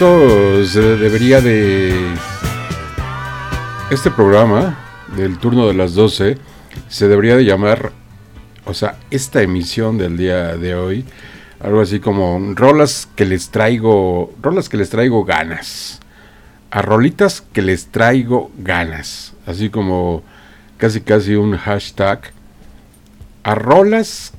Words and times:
Esto 0.00 0.64
se 0.64 0.80
debería 0.96 1.42
de 1.42 1.94
Este 3.90 4.10
programa 4.10 4.78
del 5.14 5.36
turno 5.36 5.66
de 5.66 5.74
las 5.74 5.92
12 5.92 6.38
se 6.88 7.06
debería 7.06 7.36
de 7.36 7.44
llamar, 7.44 7.92
o 8.64 8.72
sea, 8.72 8.96
esta 9.10 9.42
emisión 9.42 9.98
del 9.98 10.16
día 10.16 10.56
de 10.56 10.74
hoy, 10.74 11.04
algo 11.62 11.82
así 11.82 12.00
como 12.00 12.54
rolas 12.54 13.10
que 13.14 13.26
les 13.26 13.50
traigo, 13.50 14.32
rolas 14.40 14.70
que 14.70 14.78
les 14.78 14.88
traigo 14.88 15.22
ganas. 15.22 16.00
A 16.70 16.80
rolitas 16.80 17.42
que 17.42 17.60
les 17.60 17.88
traigo 17.88 18.50
ganas. 18.56 19.34
Así 19.44 19.68
como 19.68 20.22
casi 20.78 21.02
casi 21.02 21.34
un 21.34 21.58
hashtag. 21.58 22.32
A 23.42 23.54
rolas 23.54 24.32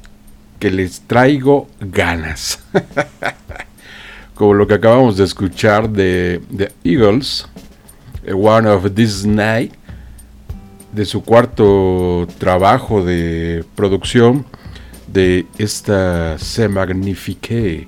que 0.58 0.72
les 0.72 1.02
traigo 1.02 1.70
ganas. 1.80 2.64
como 4.42 4.56
lo 4.56 4.66
que 4.66 4.74
acabamos 4.74 5.18
de 5.18 5.24
escuchar 5.24 5.88
de, 5.88 6.42
The 6.58 6.72
Eagles, 6.84 7.48
One 8.28 8.68
of 8.68 8.92
This 8.96 9.24
Night, 9.24 9.72
de 10.92 11.06
su 11.06 11.22
cuarto 11.22 12.28
trabajo 12.40 13.06
de 13.06 13.64
producción 13.76 14.44
de 15.06 15.46
esta 15.60 16.40
Se 16.40 16.68
Magnifique, 16.68 17.86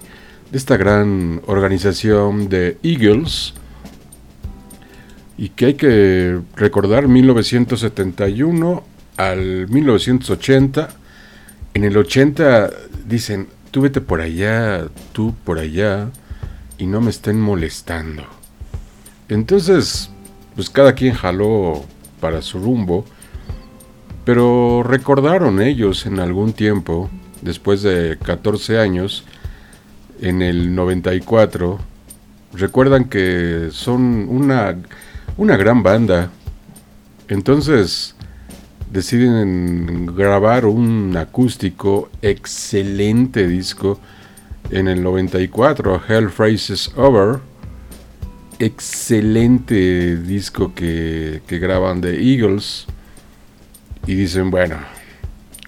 de 0.52 0.58
esta 0.60 0.78
gran 0.78 1.42
organización 1.48 2.50
de 2.50 2.78
Eagles, 2.84 3.56
y 5.36 5.50
que 5.50 5.66
hay 5.66 5.74
que 5.74 6.40
recordar 6.56 7.08
1971 7.08 8.84
al 9.18 9.68
1980. 9.70 10.90
En 11.74 11.84
el 11.84 11.98
80 11.98 12.70
dicen, 13.08 13.48
tú 13.72 13.82
vete 13.82 14.02
por 14.02 14.22
allá, 14.22 14.86
tú 15.14 15.34
por 15.44 15.58
allá, 15.58 16.12
y 16.84 16.86
no 16.86 17.00
me 17.00 17.12
estén 17.12 17.40
molestando. 17.40 18.24
Entonces, 19.30 20.10
pues 20.54 20.70
cada 20.70 20.94
quien 20.96 21.14
jaló 21.14 21.86
para 22.20 22.42
su 22.42 22.60
rumbo, 22.60 23.06
pero 24.26 24.84
recordaron 24.84 25.62
ellos 25.62 26.06
en 26.06 26.20
algún 26.20 26.52
tiempo, 26.52 27.10
después 27.42 27.84
de 27.84 28.18
14 28.22 28.80
años, 28.80 29.24
en 30.20 30.42
el 30.42 30.76
94, 30.76 31.80
recuerdan 32.52 33.06
que 33.06 33.70
son 33.72 34.28
una, 34.28 34.76
una 35.38 35.56
gran 35.56 35.84
banda. 35.84 36.32
Entonces 37.30 38.14
deciden 38.92 40.14
grabar 40.18 40.66
un 40.66 41.16
acústico, 41.16 42.10
excelente 42.22 43.48
disco, 43.48 44.02
en 44.70 44.88
el 44.88 45.04
94, 45.04 46.02
Hell 46.08 46.30
Phrases 46.30 46.92
Over 46.96 47.40
excelente 48.60 50.18
disco 50.18 50.74
que, 50.74 51.42
graban 51.48 52.02
de 52.02 52.22
Eagles. 52.22 52.86
Y 54.06 54.16
dicen, 54.16 54.52
bueno, 54.52 54.78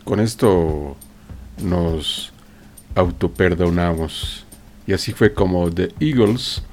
con 0.03 0.19
esto 0.19 0.95
nos 1.61 2.33
autoperdonamos. 2.95 4.45
Y 4.87 4.93
así 4.93 5.13
fue 5.13 5.33
como 5.33 5.71
The 5.71 5.93
Eagles. 5.99 6.63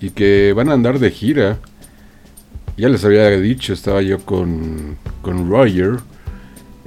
Y 0.00 0.10
que 0.10 0.52
van 0.54 0.68
a 0.68 0.74
andar 0.74 0.98
de 0.98 1.10
gira. 1.10 1.58
Ya 2.76 2.88
les 2.88 3.04
había 3.04 3.28
dicho, 3.30 3.72
estaba 3.72 4.00
yo 4.00 4.24
con, 4.24 4.96
con 5.20 5.50
Roger, 5.50 5.98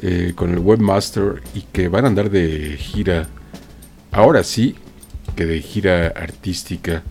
eh, 0.01 0.33
con 0.35 0.51
el 0.51 0.59
webmaster, 0.59 1.43
y 1.53 1.61
que 1.61 1.87
van 1.87 2.05
a 2.05 2.07
andar 2.07 2.31
de 2.31 2.77
gira. 2.77 3.27
Ahora 4.13 4.43
sí, 4.43 4.75
que 5.35 5.45
de 5.47 5.59
gira 5.59 6.09
artística. 6.09 7.01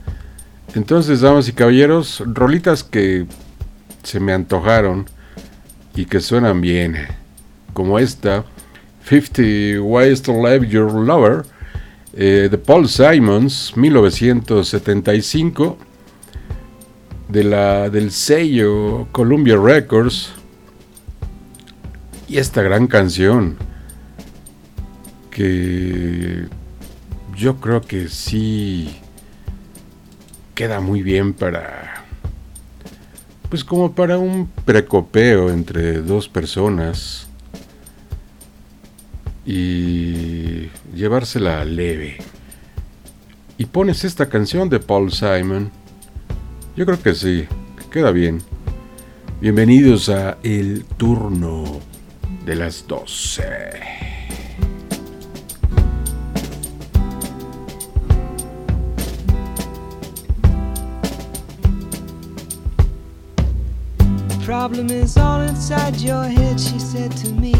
Entonces, 0.76 1.20
damas 1.20 1.48
y 1.48 1.52
caballeros, 1.52 2.22
rolitas 2.24 2.84
que 2.84 3.26
se 4.04 4.20
me 4.20 4.32
antojaron 4.32 5.06
y 5.96 6.04
que 6.04 6.20
suenan 6.20 6.60
bien, 6.60 6.94
como 7.72 7.98
esta, 7.98 8.44
50 9.08 9.82
Ways 9.82 10.22
to 10.22 10.32
Love 10.32 10.68
Your 10.68 10.94
Lover, 10.94 11.44
eh, 12.14 12.46
de 12.48 12.56
Paul 12.56 12.88
Simons, 12.88 13.72
1975, 13.74 15.76
de 17.28 17.42
la, 17.42 17.90
del 17.90 18.12
sello 18.12 19.08
Columbia 19.10 19.56
Records, 19.56 20.30
y 22.28 22.38
esta 22.38 22.62
gran 22.62 22.86
canción, 22.86 23.56
que 25.32 26.46
yo 27.36 27.56
creo 27.60 27.80
que 27.80 28.08
sí 28.08 28.96
queda 30.54 30.80
muy 30.80 31.02
bien 31.02 31.32
para 31.32 32.04
pues 33.48 33.64
como 33.64 33.92
para 33.92 34.16
un 34.16 34.48
precopeo 34.64 35.50
entre 35.50 36.00
dos 36.00 36.28
personas 36.28 37.28
y 39.44 40.68
llevársela 40.94 41.64
leve. 41.64 42.16
Y 43.58 43.66
pones 43.66 44.04
esta 44.04 44.30
canción 44.30 44.70
de 44.70 44.80
Paul 44.80 45.12
Simon. 45.12 45.70
Yo 46.76 46.86
creo 46.86 47.02
que 47.02 47.14
sí, 47.14 47.46
queda 47.90 48.10
bien. 48.10 48.40
Bienvenidos 49.42 50.08
a 50.08 50.38
El 50.42 50.84
turno 50.96 51.80
de 52.46 52.56
las 52.56 52.86
12. 52.86 54.11
Problem 64.52 64.90
is 64.90 65.16
all 65.16 65.40
inside 65.40 65.96
your 65.96 66.24
head, 66.24 66.60
she 66.60 66.78
said 66.78 67.10
to 67.10 67.32
me. 67.32 67.54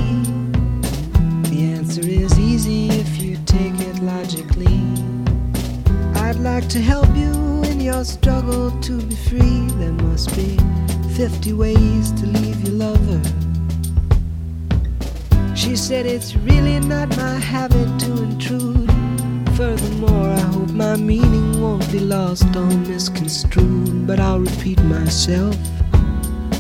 The 1.48 1.72
answer 1.78 2.06
is 2.06 2.38
easy 2.38 2.90
if 2.90 3.22
you 3.22 3.38
take 3.46 3.72
it 3.80 3.98
logically. 4.02 4.82
I'd 6.20 6.36
like 6.36 6.68
to 6.68 6.80
help 6.82 7.08
you 7.16 7.32
in 7.70 7.80
your 7.80 8.04
struggle 8.04 8.70
to 8.82 9.00
be 9.00 9.14
free. 9.14 9.62
There 9.80 9.96
must 10.04 10.36
be 10.36 10.58
50 11.16 11.54
ways 11.54 12.12
to 12.12 12.26
leave 12.26 12.60
your 12.68 12.74
lover. 12.74 13.22
She 15.56 15.76
said 15.76 16.04
it's 16.04 16.36
really 16.36 16.78
not 16.78 17.08
my 17.16 17.36
habit 17.52 17.88
to 18.00 18.22
intrude. 18.22 18.92
Furthermore, 19.56 20.28
I 20.28 20.40
hope 20.40 20.72
my 20.72 20.96
meaning 20.96 21.58
won't 21.58 21.90
be 21.90 22.00
lost 22.00 22.54
or 22.54 22.66
misconstrued, 22.90 24.06
but 24.06 24.20
I'll 24.20 24.40
repeat 24.40 24.78
myself. 24.82 25.56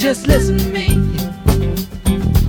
Just 0.00 0.26
listen 0.26 0.56
to 0.56 0.66
me. 0.70 0.86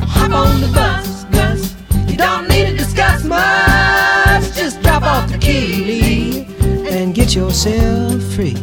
Hop 0.08 0.32
on 0.32 0.62
the 0.62 0.72
bus, 0.74 1.26
Gus. 1.26 1.76
You 2.08 2.16
don't 2.16 2.48
need 2.48 2.68
to 2.68 2.78
discuss 2.78 3.26
much. 3.26 4.56
Just 4.56 4.82
drop 4.82 5.04
off 5.04 5.30
the 5.30 5.38
key, 5.38 6.48
and 6.90 7.14
get 7.14 7.36
yourself 7.36 8.24
free. 8.34 8.56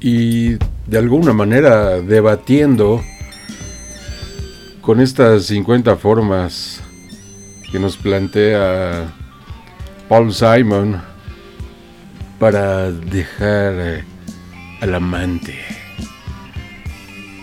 y 0.00 0.56
de 0.86 0.98
alguna 0.98 1.32
manera 1.32 2.00
debatiendo 2.00 3.02
con 4.80 5.00
estas 5.00 5.46
50 5.46 5.96
formas 5.96 6.80
que 7.72 7.80
nos 7.80 7.96
plantea 7.96 9.17
Paul 10.08 10.32
Simon 10.32 11.00
para 12.38 12.90
dejar 12.90 13.74
eh, 13.76 14.04
al 14.80 14.94
amante. 14.94 15.58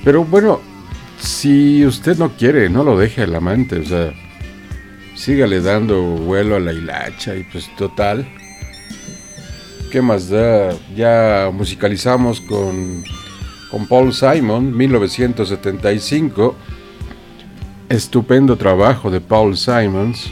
Pero 0.03 0.25
bueno, 0.25 0.61
si 1.19 1.85
usted 1.85 2.17
no 2.17 2.31
quiere, 2.31 2.69
no 2.69 2.83
lo 2.83 2.97
deje 2.97 3.23
al 3.23 3.35
amante, 3.35 3.79
o 3.79 3.85
sea, 3.85 4.13
sígale 5.15 5.61
dando 5.61 6.01
vuelo 6.01 6.55
a 6.55 6.59
la 6.59 6.73
hilacha 6.73 7.35
y 7.35 7.43
pues 7.43 7.69
total. 7.75 8.27
¿Qué 9.91 10.01
más 10.01 10.29
da? 10.29 10.73
Ya 10.95 11.51
musicalizamos 11.53 12.41
con, 12.41 13.03
con 13.69 13.87
Paul 13.87 14.13
Simon, 14.13 14.75
1975. 14.75 16.55
Estupendo 17.89 18.57
trabajo 18.57 19.11
de 19.11 19.21
Paul 19.21 19.55
Simons. 19.55 20.31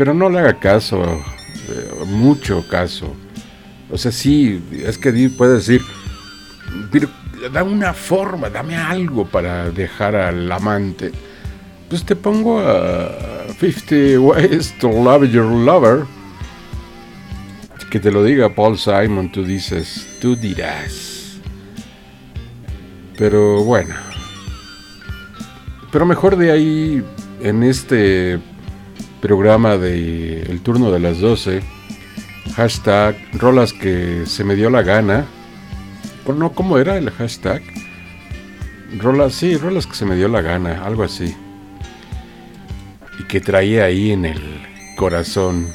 Pero 0.00 0.14
no 0.14 0.30
le 0.30 0.38
haga 0.38 0.58
caso, 0.58 1.04
eh, 1.04 2.04
mucho 2.06 2.66
caso. 2.66 3.14
O 3.90 3.98
sea, 3.98 4.10
sí, 4.10 4.58
es 4.82 4.96
que 4.96 5.28
puede 5.36 5.56
decir, 5.56 5.82
pero 6.90 7.10
dame 7.52 7.70
una 7.70 7.92
forma, 7.92 8.48
dame 8.48 8.78
algo 8.78 9.26
para 9.26 9.70
dejar 9.70 10.16
al 10.16 10.50
amante. 10.50 11.12
Pues 11.90 12.02
te 12.02 12.16
pongo 12.16 12.60
a 12.60 13.44
50 13.58 14.20
Ways 14.20 14.74
to 14.78 14.88
Love 14.88 15.30
Your 15.30 15.44
Lover. 15.44 16.06
Que 17.90 18.00
te 18.00 18.10
lo 18.10 18.24
diga 18.24 18.54
Paul 18.54 18.78
Simon, 18.78 19.30
tú 19.30 19.44
dices, 19.44 20.16
tú 20.18 20.34
dirás. 20.34 21.36
Pero 23.18 23.64
bueno. 23.64 23.96
Pero 25.92 26.06
mejor 26.06 26.36
de 26.36 26.52
ahí, 26.52 27.04
en 27.42 27.62
este 27.64 28.40
programa 29.20 29.76
de 29.76 30.42
El 30.42 30.60
turno 30.60 30.90
de 30.90 30.98
las 30.98 31.20
12, 31.20 31.60
hashtag 32.54 33.16
rolas 33.34 33.72
que 33.72 34.24
se 34.26 34.44
me 34.44 34.54
dio 34.56 34.70
la 34.70 34.82
gana. 34.82 35.26
No, 36.26 36.52
¿cómo 36.52 36.78
era 36.78 36.96
el 36.96 37.10
hashtag? 37.10 37.62
Rolas, 38.98 39.34
sí, 39.34 39.56
rolas 39.56 39.86
que 39.86 39.94
se 39.94 40.04
me 40.04 40.16
dio 40.16 40.28
la 40.28 40.42
gana, 40.42 40.84
algo 40.84 41.02
así. 41.02 41.34
Y 43.18 43.24
que 43.24 43.40
traía 43.40 43.84
ahí 43.84 44.12
en 44.12 44.24
el 44.24 44.40
corazón 44.96 45.68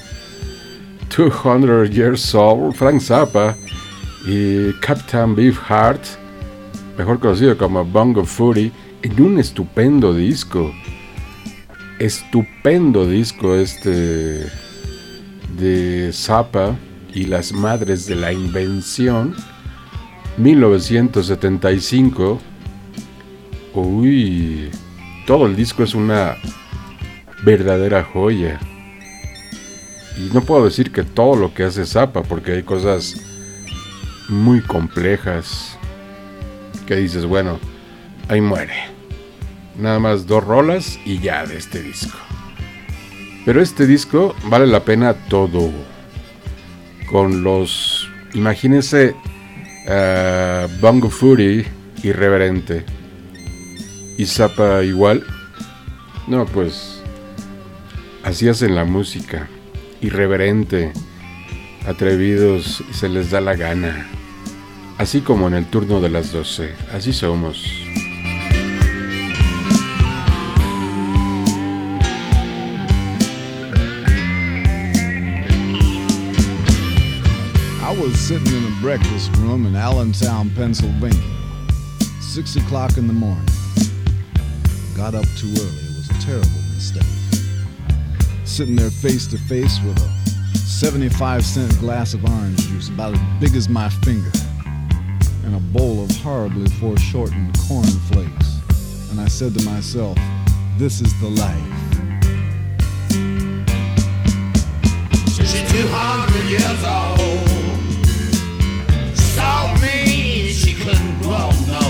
200 1.16 1.90
Years 1.90 2.34
Old, 2.36 2.74
Frank 2.74 3.02
Zappa 3.02 3.56
y 4.26 4.74
Captain 4.74 5.36
Beefheart, 5.36 6.02
mejor 6.98 7.20
conocido 7.20 7.58
como 7.58 7.84
Bongo 7.86 8.26
Fury, 8.26 8.72
en 9.02 9.22
un 9.22 9.40
estupendo 9.40 10.14
disco. 10.14 10.74
Estupendo 12.00 13.08
disco 13.08 13.56
este 13.56 14.50
de 15.58 16.12
Zappa 16.12 16.76
y 17.14 17.26
las 17.26 17.54
Madres 17.54 18.06
de 18.06 18.16
la 18.16 18.34
Invención, 18.34 19.34
1975. 20.38 22.42
Uy, 23.74 24.70
todo 25.26 25.46
el 25.46 25.56
disco 25.56 25.84
es 25.84 25.96
una 25.96 26.36
verdadera 27.44 28.04
joya. 28.04 28.60
Y 30.18 30.34
no 30.34 30.42
puedo 30.42 30.66
decir 30.66 30.92
que 30.92 31.04
todo 31.04 31.38
lo 31.38 31.54
que 31.54 31.64
hace 31.64 31.86
Zappa, 31.86 32.24
porque 32.24 32.52
hay 32.54 32.64
cosas 32.64 33.16
muy 34.28 34.60
complejas 34.60 35.78
que 36.86 36.98
dices, 36.98 37.26
bueno, 37.26 37.58
ahí 38.28 38.42
muere. 38.42 38.95
Nada 39.78 40.00
más 40.00 40.26
dos 40.26 40.44
rolas 40.44 41.00
y 41.06 41.20
ya 41.20 41.46
de 41.46 41.58
este 41.58 41.82
disco. 41.82 42.18
Pero 43.46 43.62
este 43.62 43.86
disco 43.86 44.36
vale 44.46 44.68
la 44.68 44.84
pena 44.84 45.14
todo. 45.14 45.72
Con 47.08 47.44
los, 47.44 48.10
imagínense, 48.34 49.16
uh, 49.88 50.68
Bongo 50.82 51.10
Fury 51.10 51.66
irreverente. 52.04 52.86
Y 54.18 54.26
Zappa 54.26 54.84
igual. 54.84 55.26
No, 56.28 56.46
pues 56.46 57.02
así 58.24 58.48
hacen 58.48 58.76
la 58.76 58.86
música. 58.86 59.48
Irreverente, 60.02 60.92
atrevidos 61.88 62.84
y 62.90 62.94
se 62.94 63.10
les 63.10 63.32
da 63.32 63.42
la 63.42 63.56
gana. 63.56 64.08
Así 64.98 65.22
como 65.22 65.48
en 65.48 65.56
el 65.56 65.66
turno 65.66 66.00
de 66.00 66.10
las 66.10 66.32
12. 66.32 66.74
Así 66.94 67.12
somos. 67.12 67.86
Was 78.08 78.20
sitting 78.20 78.54
in 78.54 78.72
a 78.72 78.82
breakfast 78.82 79.36
room 79.38 79.66
in 79.66 79.76
Allentown, 79.76 80.52
Pennsylvania. 80.52 81.20
Six 82.22 82.56
o'clock 82.56 82.98
in 82.98 83.08
the 83.08 83.14
morning. 83.14 83.48
Got 84.96 85.16
up 85.16 85.26
too 85.38 85.48
early. 85.48 85.82
It 85.82 85.98
was 85.98 86.10
a 86.12 86.22
terrible 86.22 86.62
mistake. 86.74 87.02
Sitting 88.44 88.76
there 88.76 88.92
face 88.92 89.26
to 89.28 89.40
face 89.40 89.80
with 89.84 89.98
a 89.98 90.58
75 90.58 91.44
cent 91.44 91.80
glass 91.80 92.14
of 92.14 92.24
orange 92.26 92.60
juice 92.68 92.90
about 92.90 93.16
as 93.16 93.40
big 93.40 93.56
as 93.56 93.70
my 93.70 93.90
finger 93.90 94.32
and 95.44 95.56
a 95.56 95.60
bowl 95.60 96.04
of 96.04 96.12
horribly 96.18 96.70
foreshortened 96.72 97.58
corn 97.68 97.86
flakes. 97.86 99.10
And 99.10 99.20
I 99.20 99.28
said 99.28 99.58
to 99.58 99.66
myself, 99.66 100.18
this 100.78 101.02
is 101.02 101.12
the 101.22 101.30
life. 101.30 101.76
She's 105.34 105.72
200 105.72 106.50
years 106.52 106.84
old. 106.84 107.55
Saw 109.36 109.74
me, 109.82 110.54
she 110.54 110.74
couldn't 110.74 111.22
grow 111.22 111.52
no. 111.68 111.82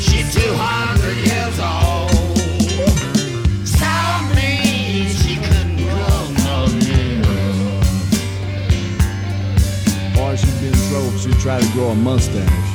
She's 0.00 0.34
200 0.34 1.16
years 1.28 1.58
old. 1.60 2.10
She 5.22 5.36
couldn't 5.36 5.76
grow 5.76 6.20
no. 6.44 6.56
Or 10.20 10.36
she'd 10.36 10.58
be 10.60 10.66
in 10.66 10.74
she 11.18 11.30
tried 11.40 11.62
to 11.62 11.72
grow 11.72 11.90
a 11.90 11.94
mustache. 11.94 12.69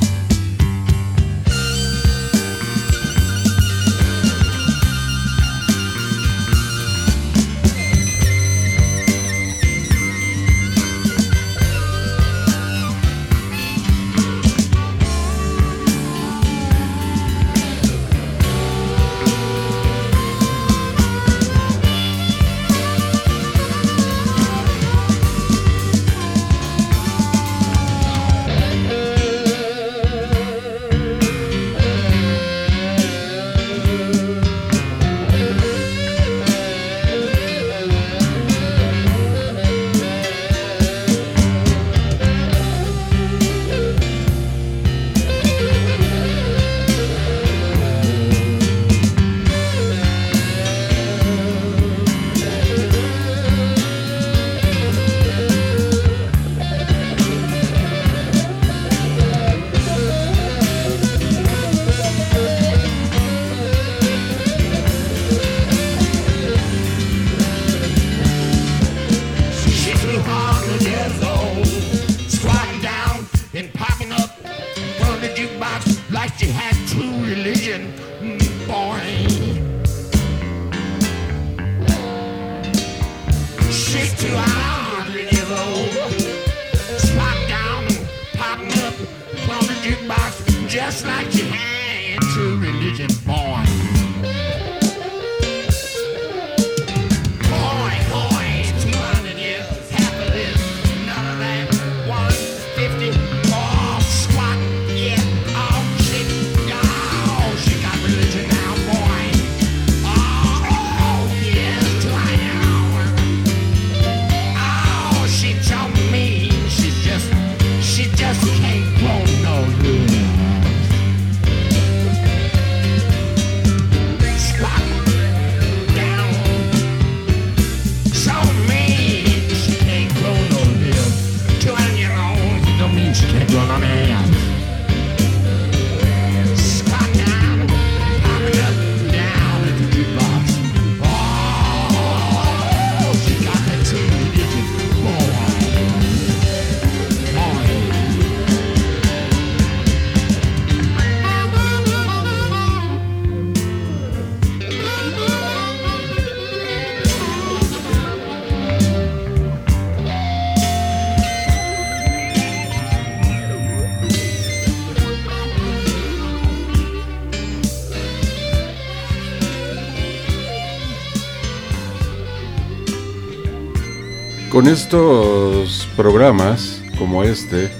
Con 174.56 174.68
estos 174.68 175.86
programas 175.96 176.80
como 176.98 177.24
este, 177.24 177.70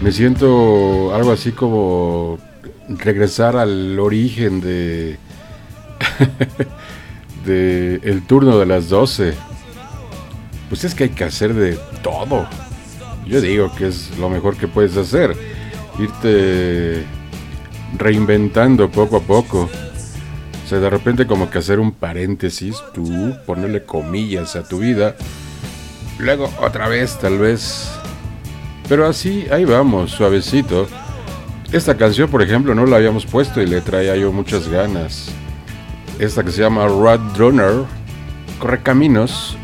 me 0.00 0.10
siento 0.10 1.14
algo 1.14 1.32
así 1.32 1.52
como 1.52 2.38
regresar 2.88 3.56
al 3.56 4.00
origen 4.00 4.62
de, 4.62 5.18
de 7.44 8.00
el 8.04 8.22
turno 8.22 8.58
de 8.58 8.64
las 8.64 8.88
12. 8.88 9.34
Pues 10.70 10.84
es 10.84 10.94
que 10.94 11.04
hay 11.04 11.10
que 11.10 11.24
hacer 11.24 11.52
de 11.52 11.78
todo. 12.02 12.48
Yo 13.26 13.42
digo 13.42 13.70
que 13.76 13.88
es 13.88 14.16
lo 14.16 14.30
mejor 14.30 14.56
que 14.56 14.68
puedes 14.68 14.96
hacer. 14.96 15.36
Irte 15.98 17.04
reinventando 17.98 18.90
poco 18.90 19.18
a 19.18 19.20
poco. 19.20 19.68
O 20.64 20.66
sea, 20.66 20.78
de 20.78 20.88
repente 20.88 21.26
como 21.26 21.50
que 21.50 21.58
hacer 21.58 21.78
un 21.78 21.92
paréntesis, 21.92 22.76
tú 22.94 23.36
ponerle 23.44 23.84
comillas 23.84 24.56
a 24.56 24.66
tu 24.66 24.78
vida. 24.78 25.16
Luego 26.22 26.50
otra 26.60 26.88
vez 26.88 27.18
tal 27.18 27.38
vez. 27.38 27.90
Pero 28.88 29.06
así, 29.06 29.46
ahí 29.50 29.64
vamos, 29.64 30.12
suavecito. 30.12 30.86
Esta 31.72 31.96
canción, 31.96 32.30
por 32.30 32.42
ejemplo, 32.42 32.76
no 32.76 32.86
la 32.86 32.98
habíamos 32.98 33.26
puesto 33.26 33.60
y 33.60 33.66
le 33.66 33.80
traía 33.80 34.14
yo 34.14 34.30
muchas 34.30 34.68
ganas. 34.68 35.32
Esta 36.20 36.44
que 36.44 36.52
se 36.52 36.60
llama 36.60 36.86
Rad 36.86 37.18
Runner, 37.36 37.82
corre 38.60 38.80
caminos, 38.82 39.56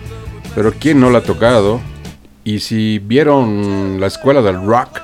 pero 0.56 0.72
¿quién 0.72 0.98
no 0.98 1.10
la 1.10 1.18
ha 1.18 1.22
tocado? 1.22 1.80
Y 2.42 2.58
si 2.58 2.98
vieron 2.98 4.00
la 4.00 4.08
escuela 4.08 4.42
del 4.42 4.60
rock, 4.60 5.00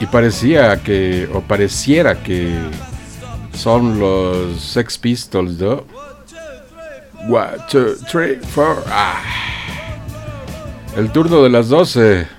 y 0.00 0.06
parecía 0.06 0.82
que, 0.82 1.28
o 1.32 1.40
pareciera 1.40 2.22
que 2.22 2.56
son 3.52 3.98
los 3.98 4.60
Sex 4.60 4.96
Pistols, 4.98 5.58
¿no? 5.58 5.84
One, 7.28 7.58
two, 7.68 7.96
three, 8.10 8.36
four. 8.36 8.84
Ah. 8.86 9.20
El 10.96 11.10
turno 11.10 11.42
de 11.42 11.50
las 11.50 11.68
12. 11.68 12.37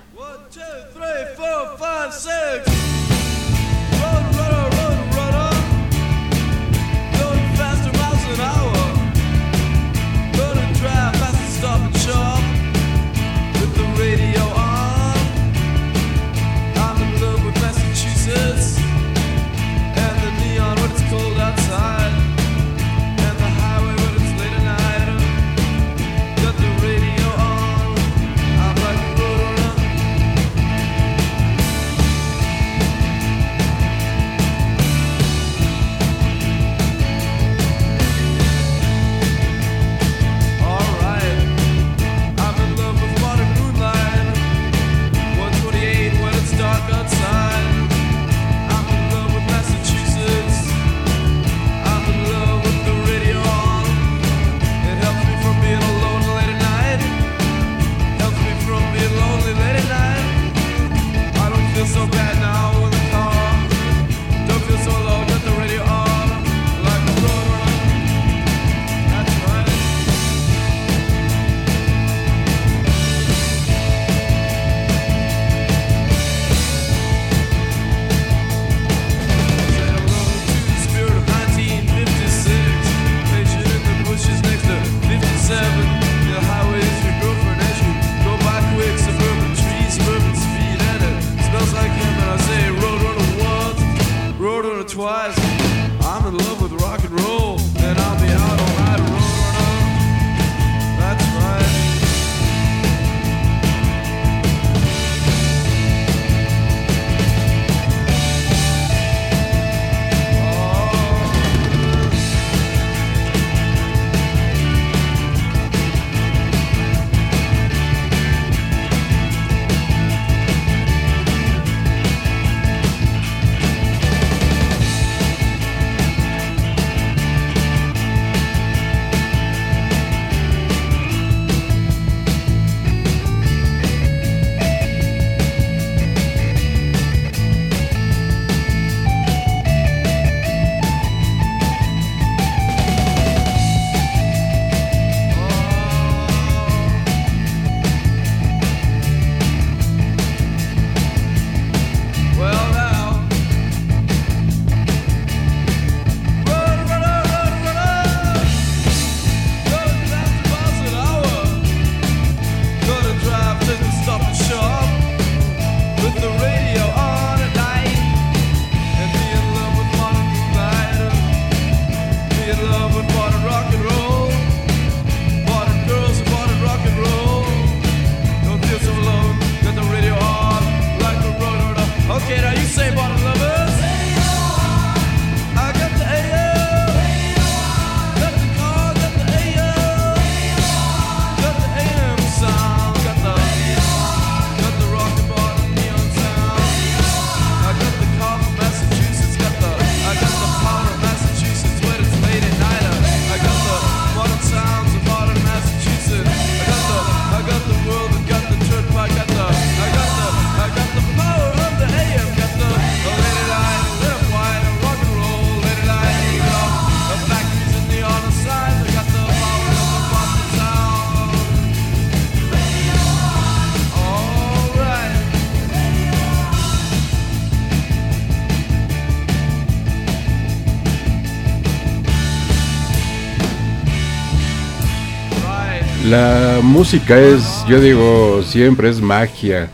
La 236.10 236.62
música 236.64 237.20
es, 237.20 237.64
yo 237.68 237.80
digo, 237.80 238.42
siempre 238.42 238.90
es 238.90 239.00
magia. 239.00 239.70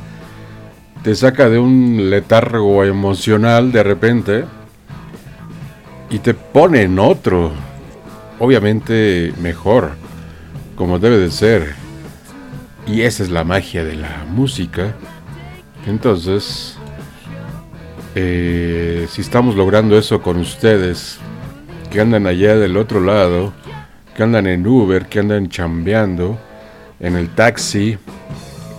Te 1.01 1.15
saca 1.15 1.47
de 1.47 1.57
un 1.59 2.09
letargo 2.09 2.83
emocional 2.83 3.71
de 3.71 3.83
repente 3.83 4.43
y 6.09 6.19
te 6.19 6.33
pone 6.33 6.81
en 6.81 6.99
otro. 6.99 7.53
Obviamente 8.37 9.31
mejor, 9.41 9.91
como 10.75 10.99
debe 10.99 11.19
de 11.19 11.31
ser. 11.31 11.73
Y 12.85 13.03
esa 13.03 13.23
es 13.23 13.29
la 13.29 13.45
magia 13.45 13.85
de 13.85 13.95
la 13.95 14.25
música. 14.29 14.93
Entonces, 15.87 16.75
eh, 18.13 19.07
si 19.09 19.21
estamos 19.21 19.55
logrando 19.55 19.97
eso 19.97 20.21
con 20.21 20.35
ustedes, 20.39 21.17
que 21.89 22.01
andan 22.01 22.27
allá 22.27 22.57
del 22.57 22.75
otro 22.75 22.99
lado, 22.99 23.53
que 24.15 24.23
andan 24.23 24.47
en 24.47 24.65
Uber, 24.65 25.06
que 25.08 25.19
andan 25.19 25.49
chambeando, 25.49 26.38
en 26.99 27.15
el 27.15 27.30
taxi, 27.30 27.97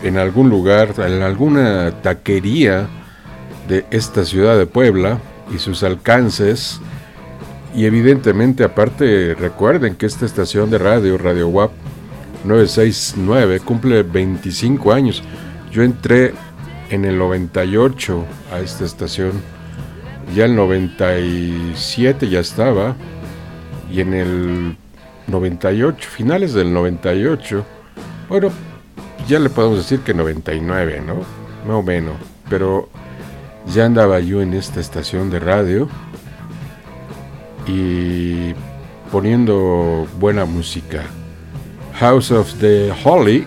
en 0.03 0.19
algún 0.19 0.49
lugar, 0.49 0.95
en 0.99 1.23
alguna 1.23 1.91
taquería 2.03 2.89
de 3.69 3.85
esta 3.91 4.25
ciudad 4.25 4.57
de 4.57 4.67
Puebla 4.67 5.19
y 5.55 5.59
sus 5.59 5.83
alcances. 5.83 6.81
Y 7.75 7.85
evidentemente 7.85 8.65
aparte 8.65 9.35
recuerden 9.35 9.97
que 9.97 10.07
esta 10.07 10.25
estación 10.25 10.71
de 10.71 10.79
radio, 10.79 11.19
Radio 11.19 11.49
WAP 11.49 11.71
969, 12.45 13.61
cumple 13.61 14.03
25 14.03 14.93
años. 14.93 15.23
Yo 15.71 15.83
entré 15.83 16.33
en 16.89 17.05
el 17.05 17.19
98 17.19 18.25
a 18.53 18.61
esta 18.61 18.85
estación. 18.85 19.33
Ya 20.35 20.47
el 20.47 20.57
97 20.57 22.29
ya 22.29 22.41
estaba. 22.41 22.97
Y 23.93 24.01
en 24.01 24.15
el 24.15 24.77
98, 25.27 26.09
finales 26.09 26.53
del 26.53 26.73
98, 26.73 27.65
bueno, 28.29 28.51
ya 29.29 29.39
le 29.39 29.51
podemos 29.51 29.79
decir 29.79 30.01
que 30.01 30.15
99, 30.15 31.03
¿no? 31.05 31.15
Más 31.67 31.77
o 31.77 31.83
menos. 31.83 32.15
Pero 32.49 32.89
ya 33.73 33.87
andaba 33.87 34.21
yo 34.21 34.41
en 34.41 34.55
esta 34.55 34.81
estación 34.81 35.31
de 35.31 35.41
radio 35.41 35.89
y 37.67 38.55
poniendo 39.11 40.07
buena 40.19 40.45
música. 40.45 41.03
House 41.95 42.31
of 42.31 42.53
the 42.61 42.93
Holy, 43.05 43.47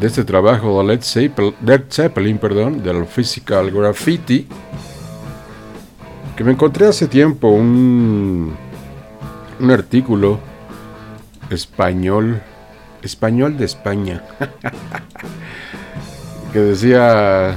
de 0.00 0.06
este 0.06 0.24
trabajo 0.24 0.82
de 0.82 0.98
Led 1.64 1.84
Zeppelin, 1.90 2.38
perdón, 2.38 2.82
del 2.82 3.06
Physical 3.06 3.70
Graffiti, 3.70 4.46
que 6.36 6.44
me 6.44 6.52
encontré 6.52 6.86
hace 6.86 7.08
tiempo 7.08 7.48
un, 7.48 8.54
un 9.58 9.70
artículo 9.70 10.38
español, 11.50 12.42
español 13.02 13.56
de 13.56 13.64
España, 13.64 14.22
que 16.52 16.58
decía 16.58 17.56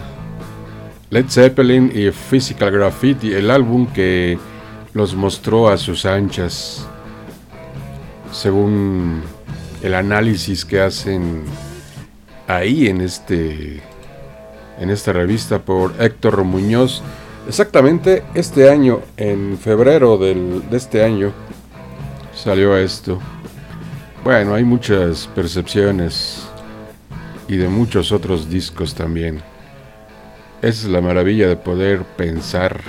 Led 1.10 1.26
Zeppelin 1.30 1.92
y 1.94 2.12
Physical 2.12 2.72
Graffiti, 2.72 3.34
el 3.34 3.50
álbum 3.50 3.88
que 3.88 4.38
los 4.94 5.16
mostró 5.16 5.70
a 5.70 5.78
sus 5.78 6.06
anchas, 6.06 6.88
según 8.32 9.24
el 9.82 9.96
análisis 9.96 10.66
que 10.66 10.82
hacen 10.82 11.44
ahí 12.48 12.88
en 12.88 13.02
este 13.02 13.82
en 14.80 14.90
esta 14.90 15.14
revista 15.14 15.60
por 15.60 15.94
Héctor 16.00 16.44
Muñoz. 16.44 17.02
Exactamente 17.48 18.24
este 18.34 18.70
año, 18.70 19.02
en 19.18 19.58
febrero 19.58 20.18
del, 20.18 20.70
de 20.70 20.78
este 20.78 21.04
año, 21.04 21.34
salió 22.34 22.78
esto. 22.78 23.20
Bueno, 24.24 24.54
hay 24.54 24.64
muchas 24.64 25.28
percepciones 25.28 26.48
y 27.48 27.56
de 27.56 27.70
muchos 27.70 28.12
otros 28.12 28.50
discos 28.50 28.94
también. 28.94 29.42
Esa 30.62 30.88
es 30.88 30.90
la 30.90 31.00
maravilla 31.00 31.48
de 31.48 31.56
poder 31.56 32.04
pensar 32.04 32.82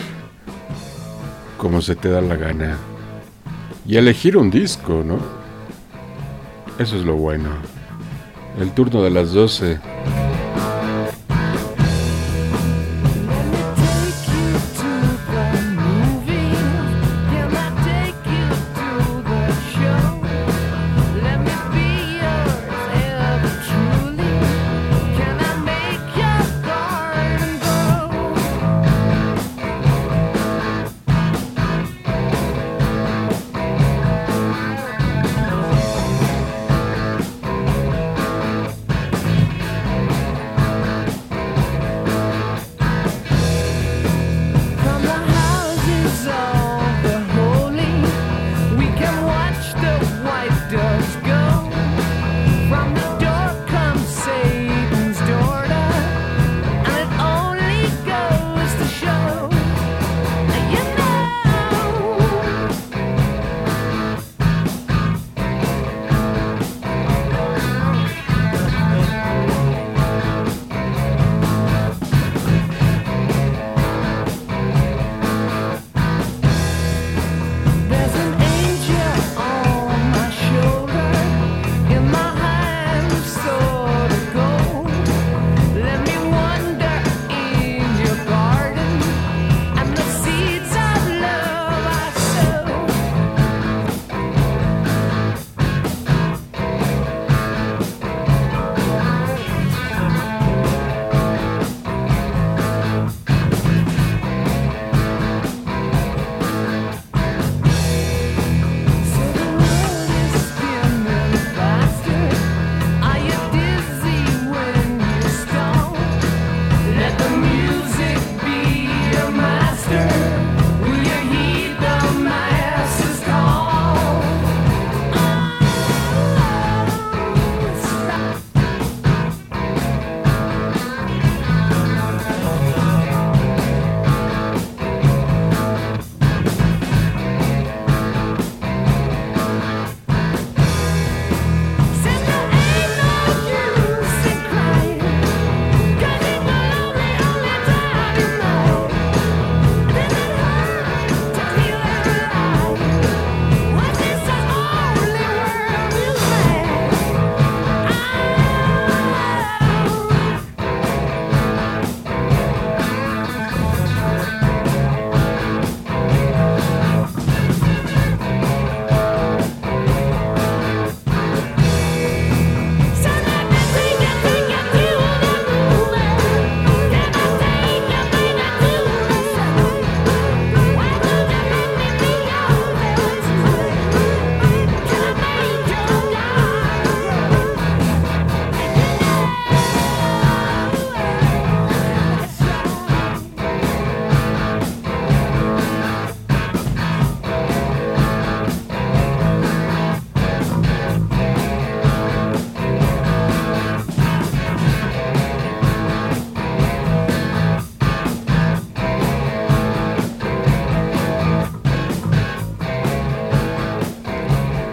como 1.56 1.80
se 1.82 1.94
te 1.94 2.08
da 2.08 2.20
la 2.20 2.36
gana. 2.36 2.78
Y 3.86 3.96
elegir 3.96 4.36
un 4.36 4.50
disco, 4.50 5.04
¿no? 5.04 5.18
Eso 6.78 6.96
es 6.96 7.04
lo 7.04 7.14
bueno. 7.14 7.50
El 8.58 8.72
turno 8.72 9.02
de 9.02 9.10
las 9.10 9.32
12. 9.32 9.78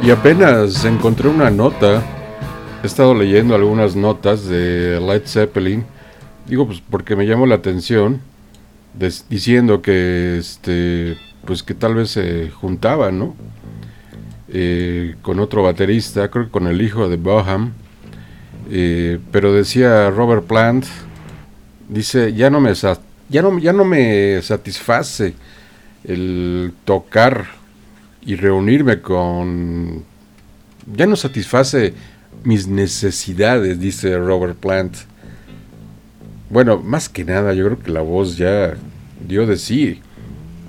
Y 0.08 0.10
apenas 0.10 0.86
encontré 0.86 1.28
una 1.28 1.50
nota, 1.50 2.02
he 2.82 2.88
estado 2.88 3.14
leyendo 3.14 3.56
algunas 3.56 3.98
notas 3.98 4.46
de 4.46 5.02
Led 5.02 5.24
Zeppelin, 5.26 5.84
digo 6.48 6.66
pues 6.66 6.82
porque 6.90 7.18
me 7.18 7.28
llamó 7.28 7.46
la 7.46 7.56
atención, 7.56 8.22
diciendo 9.28 9.82
que 9.82 10.38
este 10.38 11.18
pues 11.44 11.62
que 11.62 11.74
tal 11.74 11.96
vez 11.96 12.12
se 12.12 12.50
juntaban, 12.52 13.20
¿no? 13.20 13.36
Eh, 14.48 15.16
con 15.24 15.42
otro 15.42 15.64
baterista, 15.64 16.32
creo 16.32 16.46
que 16.46 16.52
con 16.52 16.68
el 16.68 16.82
hijo 16.82 17.10
de 17.10 17.18
Boham, 17.18 17.74
eh, 18.72 19.20
pero 19.34 19.52
decía 19.52 20.10
Robert 20.10 20.46
Plant, 20.46 20.86
dice, 21.90 22.32
ya 22.32 22.50
no 22.50 22.62
me 22.62 22.72
ya 23.28 23.42
no 23.42 23.84
me 23.84 24.42
satisface 24.42 25.34
el 26.06 26.72
tocar 26.86 27.57
y 28.22 28.36
reunirme 28.36 29.02
con 29.02 30.04
ya 30.94 31.06
no 31.06 31.16
satisface 31.16 31.94
mis 32.44 32.68
necesidades, 32.68 33.80
dice 33.80 34.18
Robert 34.18 34.58
Plant. 34.58 34.96
Bueno, 36.50 36.78
más 36.78 37.10
que 37.10 37.26
nada, 37.26 37.54
yo 37.54 37.66
creo 37.66 37.80
que 37.80 37.92
la 37.92 38.02
voz 38.02 38.38
ya 38.38 38.76
dio 39.28 39.46
de 39.46 39.58
sí. 39.58 40.02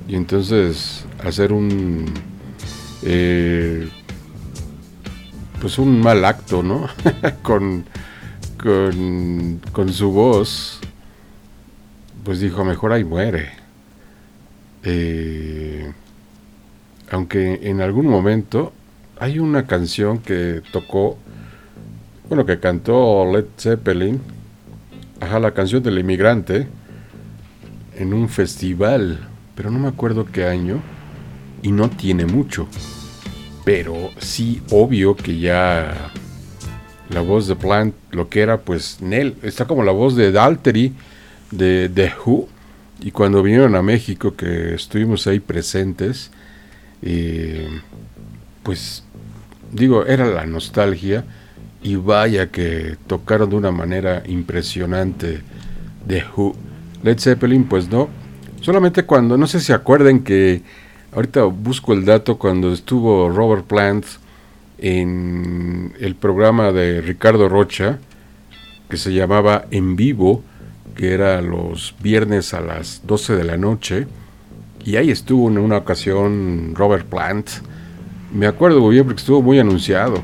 Y 0.09 0.17
entonces 0.17 1.05
hacer 1.23 1.53
un 1.53 2.07
eh, 3.03 3.89
pues 5.61 5.79
un 5.79 6.01
mal 6.01 6.25
acto, 6.25 6.63
¿no? 6.63 6.89
con, 7.43 7.85
con 8.57 9.61
con 9.73 9.93
su 9.93 10.11
voz 10.11 10.81
pues 12.29 12.41
dijo, 12.41 12.63
mejor 12.63 12.93
ahí 12.93 13.05
muere. 13.05 13.49
Eh, 14.83 15.91
aunque 17.11 17.61
en 17.63 17.81
algún 17.81 18.07
momento 18.07 18.73
hay 19.19 19.39
una 19.39 19.67
canción 19.67 20.19
que 20.19 20.63
tocó, 20.73 21.19
bueno, 22.29 22.47
que 22.47 22.61
cantó 22.61 23.31
Led 23.31 23.47
Zeppelin, 23.59 24.21
ajá, 25.21 25.41
la 25.41 25.53
canción 25.53 25.83
del 25.83 25.99
inmigrante, 25.99 26.69
en 27.97 28.15
un 28.15 28.29
festival, 28.29 29.19
pero 29.55 29.71
no 29.71 29.79
me 29.79 29.89
acuerdo 29.89 30.25
qué 30.25 30.45
año, 30.45 30.81
y 31.63 31.73
no 31.73 31.91
tiene 31.91 32.27
mucho. 32.27 32.69
Pero 33.65 34.11
sí, 34.19 34.63
obvio 34.71 35.17
que 35.17 35.39
ya 35.39 36.13
la 37.11 37.21
voz 37.21 37.49
de 37.49 37.57
Plant, 37.57 37.95
lo 38.13 38.29
que 38.29 38.41
era, 38.41 38.61
pues, 38.61 39.01
Nell, 39.01 39.37
está 39.43 39.65
como 39.67 39.83
la 39.83 39.93
voz 39.93 40.15
de 40.15 40.31
Daltery, 40.31 40.95
de 41.51 41.91
The 41.93 42.13
Who, 42.25 42.49
y 43.01 43.11
cuando 43.11 43.43
vinieron 43.43 43.75
a 43.75 43.83
México, 43.83 44.35
que 44.37 44.75
estuvimos 44.75 45.27
ahí 45.27 45.41
presentes, 45.41 46.31
eh, 47.03 47.69
pues 48.63 49.05
digo, 49.73 50.07
era 50.07 50.27
la 50.27 50.47
nostalgia 50.47 51.25
y 51.83 51.97
vaya 51.97 52.51
que 52.51 52.97
tocaron 53.07 53.51
de 53.51 53.57
una 53.57 53.71
manera 53.71 54.23
impresionante 54.27 55.41
de 56.07 56.25
Who. 56.37 56.55
Led 57.03 57.19
Zeppelin, 57.19 57.65
pues 57.65 57.89
no. 57.89 58.09
Solamente 58.61 59.05
cuando, 59.05 59.37
no 59.37 59.47
sé 59.47 59.61
si 59.61 59.73
acuerden 59.73 60.25
que 60.25 60.63
ahorita 61.13 61.45
busco 61.45 61.93
el 61.93 62.05
dato 62.05 62.39
cuando 62.39 62.73
estuvo 62.73 63.29
Robert 63.29 63.65
Plant 63.67 64.05
en 64.79 65.95
el 66.01 66.15
programa 66.17 66.73
de 66.73 67.01
Ricardo 67.01 67.49
Rocha 67.49 67.99
que 68.89 68.97
se 68.97 69.13
llamaba 69.13 69.67
En 69.71 69.97
Vivo, 69.97 70.43
que 70.97 71.13
era 71.13 71.41
los 71.43 71.95
viernes 72.01 72.55
a 72.55 72.61
las 72.61 73.03
12 73.07 73.37
de 73.37 73.45
la 73.45 73.57
noche. 73.57 74.07
Y 74.85 74.97
ahí 74.97 75.11
estuvo 75.11 75.49
en 75.49 75.59
una 75.59 75.77
ocasión 75.77 76.73
Robert 76.75 77.07
Plant. 77.07 77.51
Me 78.33 78.47
acuerdo 78.47 78.81
muy 78.81 78.95
bien 78.95 79.05
porque 79.05 79.21
estuvo 79.21 79.43
muy 79.43 79.59
anunciado. 79.59 80.23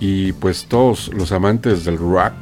Y 0.00 0.32
pues 0.32 0.66
todos 0.66 1.12
los 1.14 1.32
amantes 1.32 1.84
del 1.84 1.98
rock, 1.98 2.32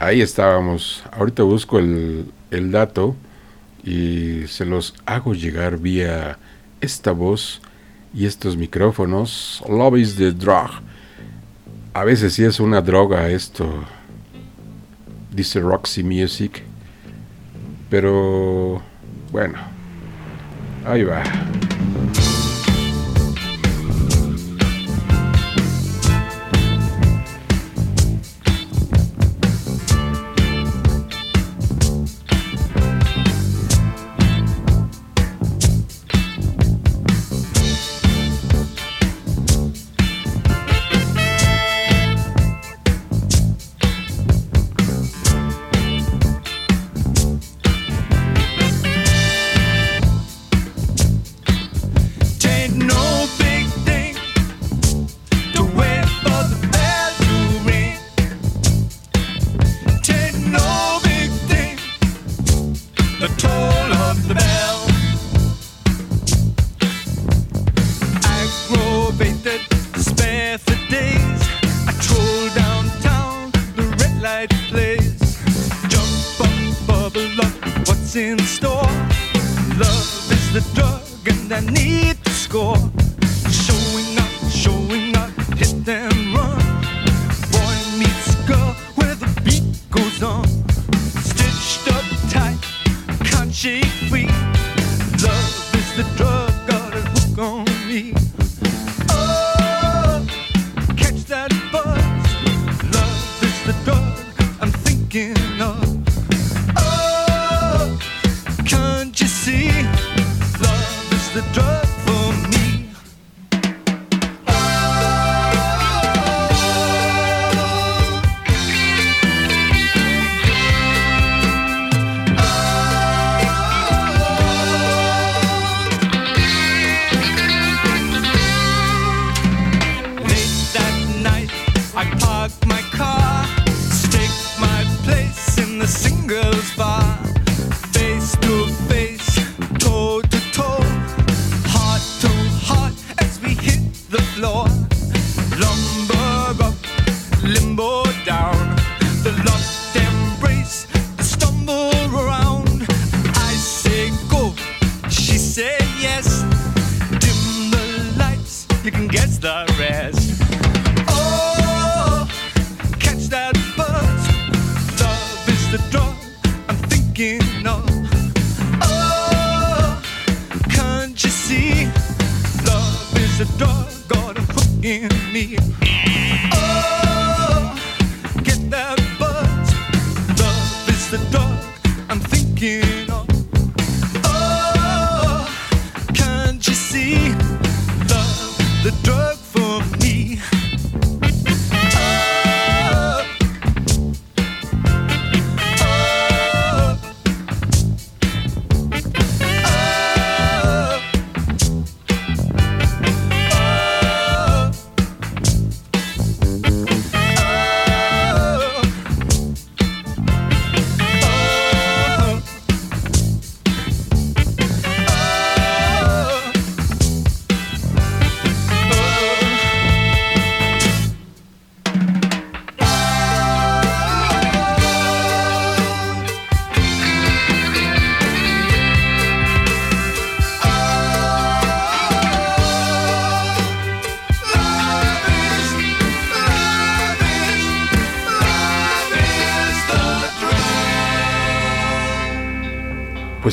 ahí 0.00 0.20
estábamos. 0.20 1.02
Ahorita 1.12 1.42
busco 1.42 1.78
el, 1.78 2.26
el 2.50 2.70
dato 2.70 3.14
y 3.84 4.46
se 4.46 4.64
los 4.64 4.94
hago 5.06 5.34
llegar 5.34 5.78
vía 5.78 6.38
esta 6.80 7.12
voz 7.12 7.60
y 8.14 8.26
estos 8.26 8.56
micrófonos. 8.56 9.62
Love 9.68 9.98
is 9.98 10.16
the 10.16 10.32
drug. 10.32 10.70
A 11.94 12.04
veces 12.04 12.34
sí 12.34 12.44
es 12.44 12.58
una 12.58 12.80
droga 12.80 13.28
esto, 13.28 13.84
dice 15.30 15.60
Roxy 15.60 16.02
Music. 16.02 16.62
Pero 17.90 18.80
bueno, 19.30 19.58
ahí 20.84 21.04
va. 21.04 21.22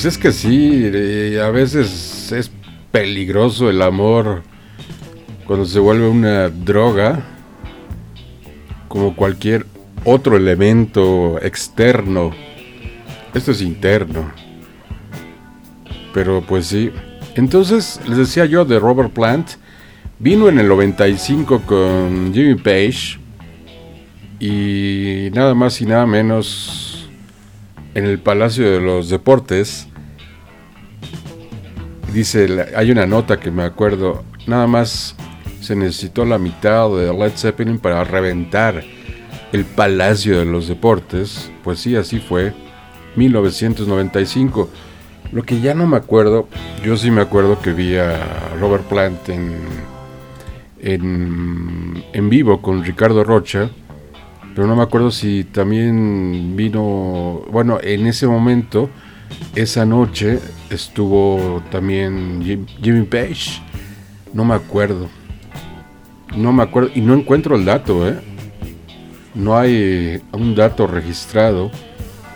Pues 0.02 0.16
es 0.16 0.18
que 0.18 0.32
sí, 0.32 1.38
a 1.44 1.50
veces 1.50 2.32
es 2.32 2.50
peligroso 2.90 3.70
el 3.70 3.82
amor 3.82 4.44
cuando 5.46 5.66
se 5.66 5.78
vuelve 5.78 6.08
una 6.08 6.48
droga, 6.48 7.22
como 8.88 9.14
cualquier 9.14 9.66
otro 10.06 10.38
elemento 10.38 11.38
externo. 11.42 12.32
Esto 13.34 13.52
es 13.52 13.62
interno. 13.62 14.32
Pero 16.14 16.46
pues 16.48 16.68
sí. 16.68 16.92
Entonces, 17.36 18.00
les 18.08 18.20
decía 18.20 18.46
yo 18.46 18.64
de 18.64 18.80
Robert 18.80 19.12
Plant, 19.12 19.50
vino 20.18 20.48
en 20.48 20.60
el 20.60 20.70
95 20.70 21.64
con 21.66 22.34
Jimmy 22.34 22.56
Page 22.56 23.20
y 24.40 25.30
nada 25.34 25.54
más 25.56 25.82
y 25.82 25.86
nada 25.86 26.06
menos 26.06 27.10
en 27.96 28.06
el 28.06 28.20
Palacio 28.20 28.72
de 28.72 28.80
los 28.80 29.10
Deportes. 29.10 29.89
Dice, 32.14 32.68
hay 32.76 32.92
una 32.92 33.06
nota 33.06 33.40
que 33.40 33.52
me 33.52 33.64
acuerdo, 33.64 34.24
nada 34.48 34.68
más 34.68 35.16
se 35.62 35.76
necesitó 35.76 36.26
la 36.26 36.38
mitad 36.40 36.90
de 36.90 37.14
Led 37.14 37.34
Zeppelin 37.36 37.78
para 37.78 38.04
reventar 38.04 38.84
el 39.52 39.66
Palacio 39.66 40.40
de 40.40 40.46
los 40.46 40.68
Deportes. 40.68 41.52
Pues 41.64 41.80
sí, 41.80 41.96
así 41.96 42.20
fue, 42.20 42.54
1995. 43.16 44.70
Lo 45.32 45.44
que 45.44 45.62
ya 45.62 45.76
no 45.76 45.86
me 45.86 45.98
acuerdo, 45.98 46.48
yo 46.84 46.98
sí 46.98 47.12
me 47.12 47.22
acuerdo 47.22 47.60
que 47.60 47.74
vi 47.74 47.96
a 47.98 48.18
Robert 48.60 48.86
Plant 48.86 49.30
en, 49.30 49.58
en, 50.82 52.04
en 52.14 52.30
vivo 52.30 52.62
con 52.62 52.84
Ricardo 52.84 53.24
Rocha, 53.24 53.70
pero 54.56 54.68
no 54.68 54.76
me 54.76 54.82
acuerdo 54.82 55.12
si 55.12 55.44
también 55.44 56.56
vino, 56.56 57.44
bueno, 57.52 57.78
en 57.82 58.08
ese 58.08 58.26
momento, 58.26 58.90
esa 59.56 59.86
noche 59.86 60.40
estuvo 60.70 61.64
también 61.72 62.42
Jim- 62.44 62.66
Jimmy 62.82 63.06
Page, 63.06 63.62
no 64.34 64.46
me 64.46 64.54
acuerdo, 64.56 65.10
no 66.36 66.54
me 66.54 66.64
acuerdo, 66.64 66.92
y 66.94 67.02
no 67.02 67.14
encuentro 67.14 67.56
el 67.56 67.66
dato, 67.66 68.08
¿eh? 68.08 68.20
No 69.36 69.58
hay 69.58 69.74
eh, 69.76 70.22
un 70.34 70.56
dato 70.56 70.88
registrado. 70.88 71.72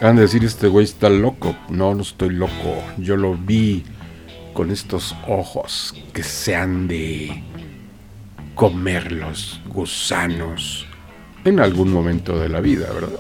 Han 0.02 0.16
de 0.16 0.24
decir, 0.24 0.44
este 0.44 0.68
güey 0.68 0.86
está 0.86 1.10
loco. 1.10 1.56
No, 1.70 1.96
no 1.96 2.02
estoy 2.02 2.30
loco. 2.30 2.84
Yo 2.98 3.18
lo 3.18 3.36
vi 3.36 3.84
con 4.54 4.70
estos 4.70 5.16
ojos 5.28 5.94
que 6.14 6.24
se 6.24 6.56
han 6.56 6.88
de 6.88 7.44
comer 8.56 9.12
los 9.12 9.60
gusanos 9.68 10.86
en 11.46 11.60
algún 11.60 11.92
momento 11.92 12.38
de 12.40 12.50
la 12.50 12.62
vida, 12.62 12.88
¿verdad? 12.94 13.20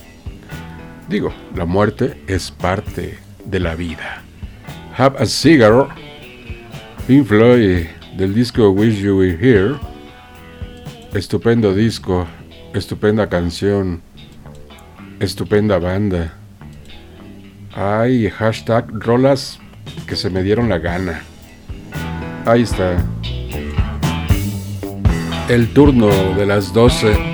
Digo, 1.09 1.33
la 1.55 1.65
muerte 1.65 2.21
es 2.27 2.51
parte 2.51 3.17
de 3.45 3.59
la 3.59 3.75
vida. 3.75 4.21
Have 4.97 5.17
a 5.19 5.25
Cigar, 5.25 5.89
Pink 7.07 7.27
Floyd, 7.27 7.87
del 8.17 8.33
disco 8.33 8.69
Wish 8.71 8.99
You 8.99 9.17
Were 9.17 9.37
Here. 9.39 9.75
Estupendo 11.13 11.73
disco, 11.73 12.27
estupenda 12.73 13.27
canción, 13.27 14.01
estupenda 15.19 15.79
banda. 15.79 16.33
Ay, 17.75 18.29
hashtag 18.29 18.87
rolas 18.91 19.59
que 20.07 20.15
se 20.15 20.29
me 20.29 20.43
dieron 20.43 20.69
la 20.69 20.79
gana. 20.79 21.23
Ahí 22.45 22.63
está. 22.63 23.03
El 25.49 25.73
turno 25.73 26.07
de 26.35 26.45
las 26.45 26.73
12. 26.73 27.32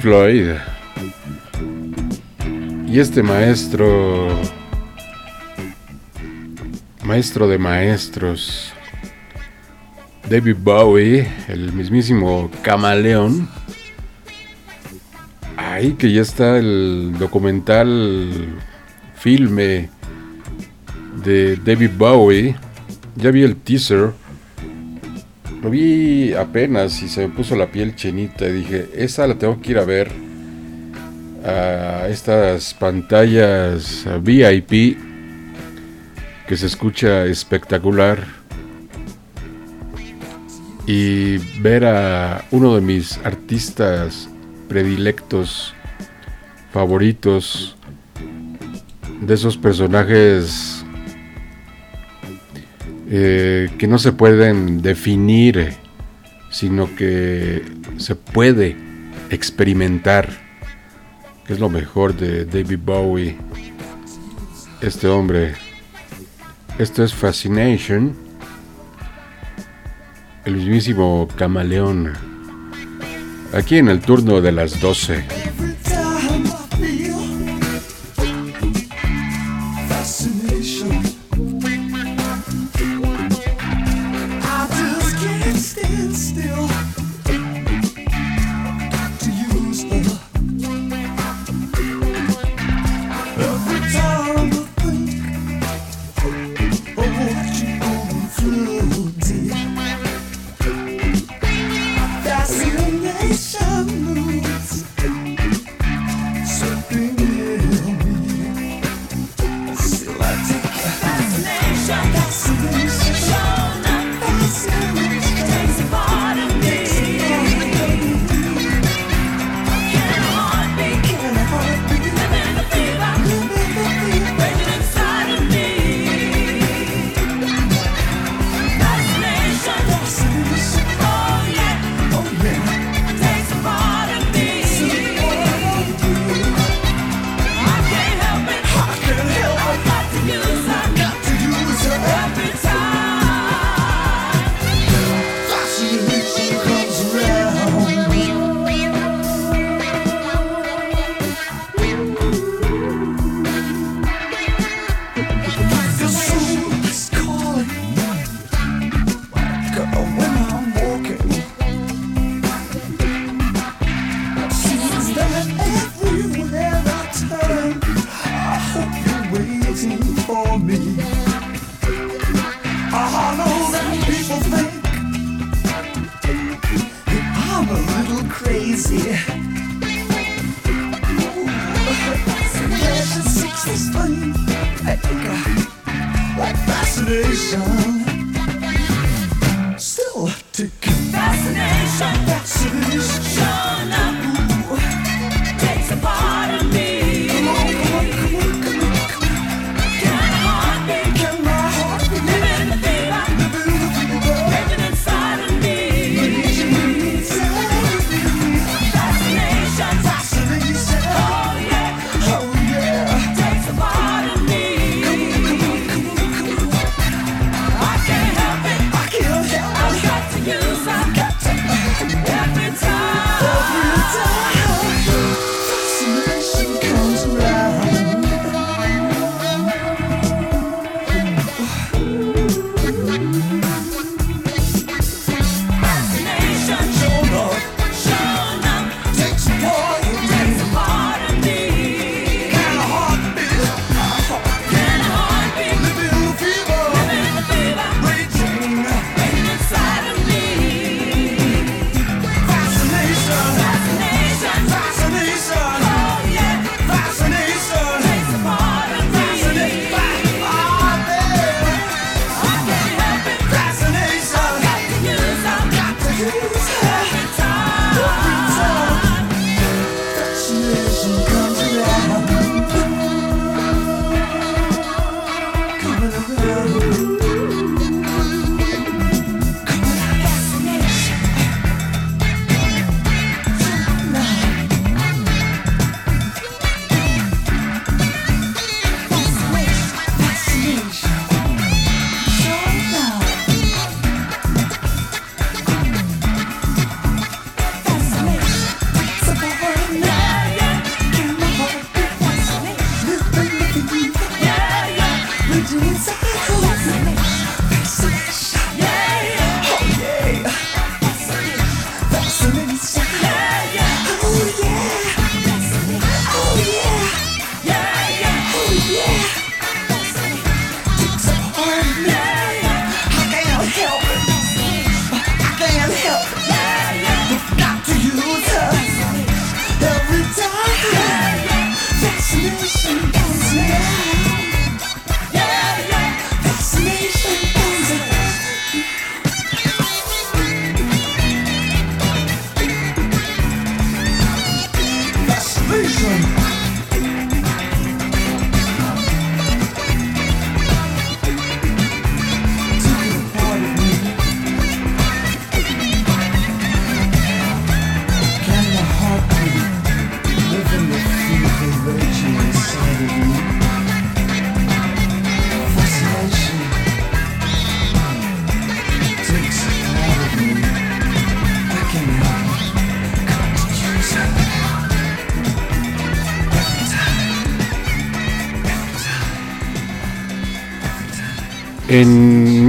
Floyd. 0.00 0.52
Y 2.86 2.98
este 2.98 3.22
maestro, 3.22 4.28
maestro 7.04 7.46
de 7.46 7.58
maestros, 7.58 8.72
David 10.28 10.56
Bowie, 10.58 11.28
el 11.48 11.72
mismísimo 11.74 12.50
camaleón. 12.62 13.48
Ahí 15.56 15.92
que 15.92 16.10
ya 16.10 16.22
está 16.22 16.56
el 16.56 17.14
documental 17.18 18.30
filme 19.16 19.90
de 21.22 21.56
David 21.56 21.90
Bowie. 21.98 22.56
Ya 23.16 23.30
vi 23.30 23.42
el 23.42 23.54
teaser. 23.56 24.12
Lo 25.62 25.68
vi 25.68 26.32
apenas 26.32 27.02
y 27.02 27.08
se 27.08 27.26
me 27.26 27.34
puso 27.34 27.54
la 27.54 27.70
piel 27.70 27.94
chinita 27.94 28.46
y 28.46 28.52
dije, 28.52 28.88
esa 28.94 29.26
la 29.26 29.34
tengo 29.34 29.60
que 29.60 29.72
ir 29.72 29.78
a 29.78 29.84
ver 29.84 30.10
a 31.44 32.08
estas 32.08 32.72
pantallas 32.74 34.06
VIP 34.22 34.96
que 36.48 36.56
se 36.56 36.66
escucha 36.66 37.26
espectacular 37.26 38.24
y 40.86 41.36
ver 41.60 41.84
a 41.84 42.44
uno 42.50 42.74
de 42.74 42.80
mis 42.80 43.18
artistas 43.18 44.28
predilectos 44.68 45.74
favoritos 46.72 47.76
de 49.20 49.34
esos 49.34 49.56
personajes 49.58 50.84
eh, 53.12 53.70
que 53.76 53.88
no 53.88 53.98
se 53.98 54.12
pueden 54.12 54.82
definir, 54.82 55.74
sino 56.48 56.94
que 56.94 57.60
se 57.96 58.14
puede 58.14 58.76
experimentar, 59.30 60.28
que 61.44 61.54
es 61.54 61.58
lo 61.58 61.68
mejor 61.68 62.14
de 62.14 62.44
David 62.44 62.78
Bowie. 62.84 63.36
Este 64.80 65.08
hombre, 65.08 65.54
esto 66.78 67.02
es 67.02 67.12
Fascination, 67.12 68.14
el 70.44 70.54
mismísimo 70.54 71.26
camaleón, 71.34 72.12
aquí 73.52 73.78
en 73.78 73.88
el 73.88 74.00
turno 74.00 74.40
de 74.40 74.52
las 74.52 74.80
12. 74.80 75.24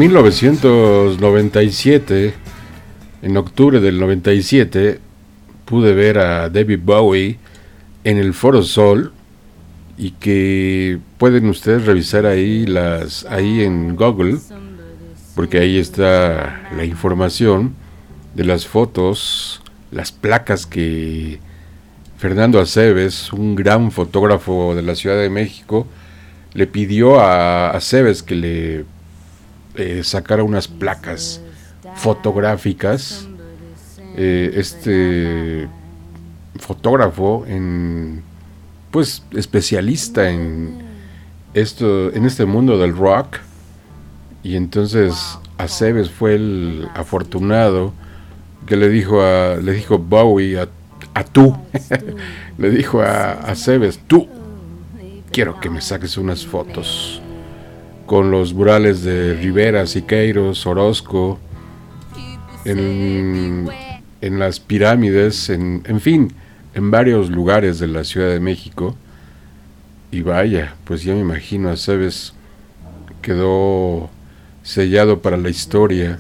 1997, 0.02 2.34
en 3.22 3.38
octubre 3.38 3.80
del 3.80 4.00
97, 4.00 5.00
pude 5.64 5.94
ver 5.94 6.18
a 6.18 6.50
David 6.50 6.80
Bowie 6.84 7.38
en 8.04 8.18
el 8.18 8.34
Foro 8.34 8.64
Sol 8.64 9.14
y 10.00 10.14
que 10.14 10.98
pueden 11.20 11.48
ustedes 11.50 11.86
revisar 11.86 12.26
ahí 12.26 12.66
las 12.66 13.26
ahí 13.26 13.62
en 13.62 13.96
Google 13.96 14.40
porque 15.36 15.60
ahí 15.60 15.78
está 15.78 16.68
la 16.76 16.84
información 16.84 17.76
de 18.34 18.46
las 18.46 18.66
fotos, 18.66 19.62
las 19.92 20.12
placas 20.12 20.66
que 20.66 21.38
Fernando 22.18 22.60
Aceves, 22.60 23.32
un 23.32 23.54
gran 23.54 23.92
fotógrafo 23.92 24.74
de 24.74 24.82
la 24.82 24.96
Ciudad 24.96 25.20
de 25.20 25.30
México, 25.30 25.86
le 26.56 26.66
pidió 26.66 27.20
a 27.20 27.70
Aceves 27.70 28.24
que 28.24 28.34
le 28.34 28.86
eh, 29.76 30.02
sacara 30.04 30.44
unas 30.44 30.68
placas 30.68 31.42
fotográficas. 31.96 33.28
Eh, 34.16 34.52
este 34.56 35.68
fotógrafo 36.60 37.46
en 37.48 38.24
pues 38.92 39.24
especialista 39.32 40.30
en 40.30 40.84
esto 41.54 42.14
en 42.14 42.26
este 42.26 42.46
mundo 42.46 42.78
del 42.78 42.96
rock. 42.96 43.38
Y 44.44 44.56
entonces 44.56 45.38
Aceves 45.58 46.10
fue 46.10 46.36
el 46.36 46.88
afortunado 46.96 47.94
que 48.66 48.76
le 48.76 48.90
dijo 48.90 49.22
a 49.22 49.56
le 49.56 49.74
dijo 49.74 49.98
Bowie 49.98 50.60
a, 50.60 50.68
a 51.14 51.24
tú. 51.24 51.56
Le 52.58 52.70
dijo 52.70 53.02
a 53.02 53.32
Aceves 53.32 54.00
tú 54.08 54.28
quiero 55.32 55.60
que 55.60 55.70
me 55.70 55.82
saques 55.82 56.18
unas 56.18 56.46
fotos 56.46 57.22
con 58.12 58.30
los 58.30 58.54
murales 58.54 59.04
de 59.04 59.36
Rivera, 59.36 59.88
Siqueiros, 59.88 60.66
Orozco, 60.66 61.40
en, 62.66 63.70
en 64.20 64.38
las 64.38 64.60
pirámides, 64.60 65.50
en, 65.50 65.82
en 65.86 66.02
fin, 66.02 66.34
en 66.74 66.92
varios 66.92 67.30
lugares 67.30 67.80
de 67.80 67.88
la 67.88 68.04
Ciudad 68.04 68.28
de 68.28 68.42
México. 68.42 68.98
Y 70.12 70.24
vaya, 70.24 70.76
pues 70.84 71.04
ya 71.04 71.14
me 71.14 71.22
imagino 71.22 71.70
a 71.70 71.78
Cebes 71.78 72.34
quedó 73.22 74.10
sellado 74.62 75.22
para 75.22 75.38
la 75.38 75.48
historia 75.48 76.20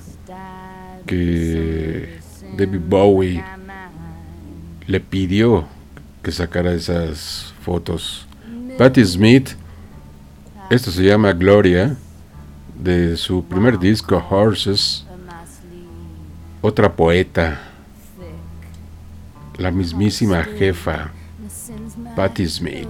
que 1.06 2.20
David 2.56 2.80
Bowie 2.88 3.44
le 4.88 5.02
pidió 5.02 5.66
que 6.24 6.32
sacara 6.32 6.74
esas 6.74 7.54
fotos. 7.66 8.28
Patti 8.78 9.04
Smith 9.04 9.58
esto 10.72 10.90
se 10.90 11.04
llama 11.04 11.34
Gloria, 11.34 11.98
de 12.80 13.18
su 13.18 13.44
primer 13.44 13.78
disco 13.78 14.24
Horses. 14.30 15.06
Otra 16.62 16.96
poeta, 16.96 17.60
la 19.58 19.70
mismísima 19.70 20.42
jefa, 20.44 21.12
Patti 22.16 22.48
Smith. 22.48 22.88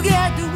I 0.00 0.47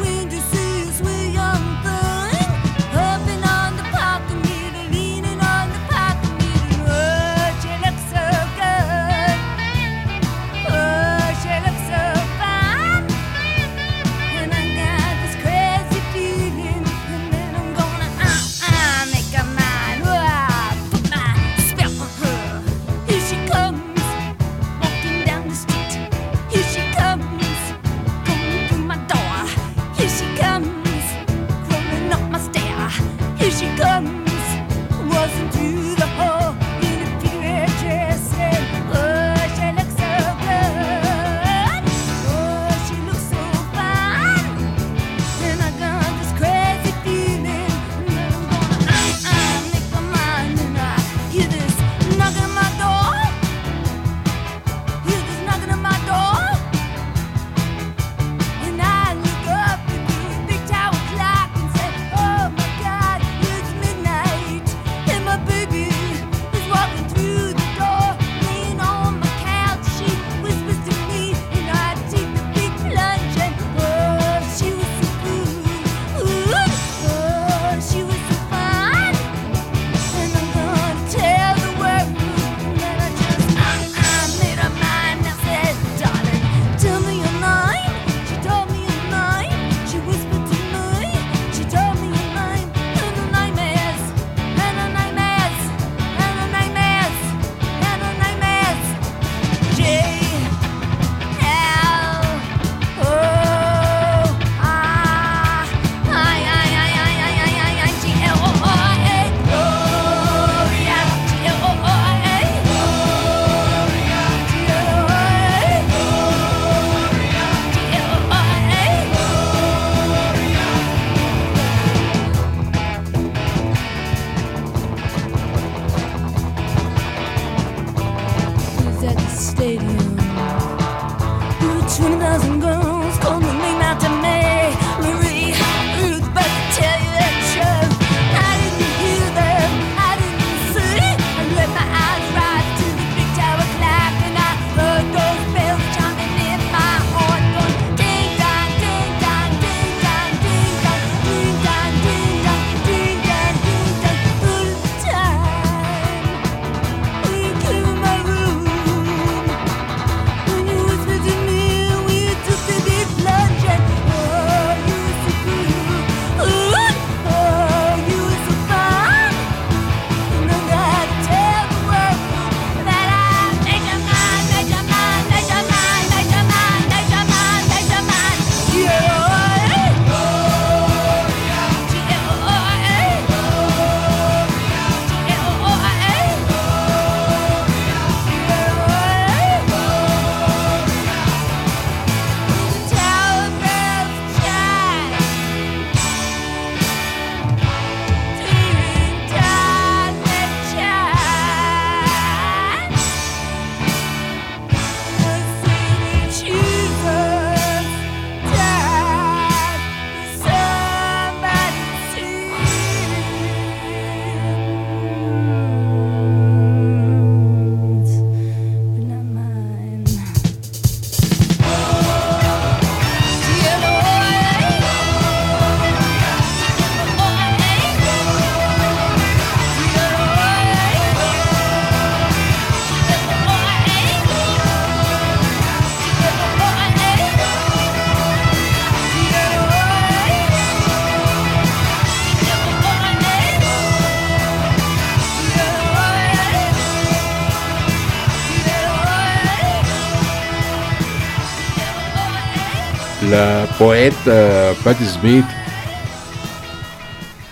Poeta 254.03 254.73
Patti 254.83 255.05
Smith, 255.05 255.45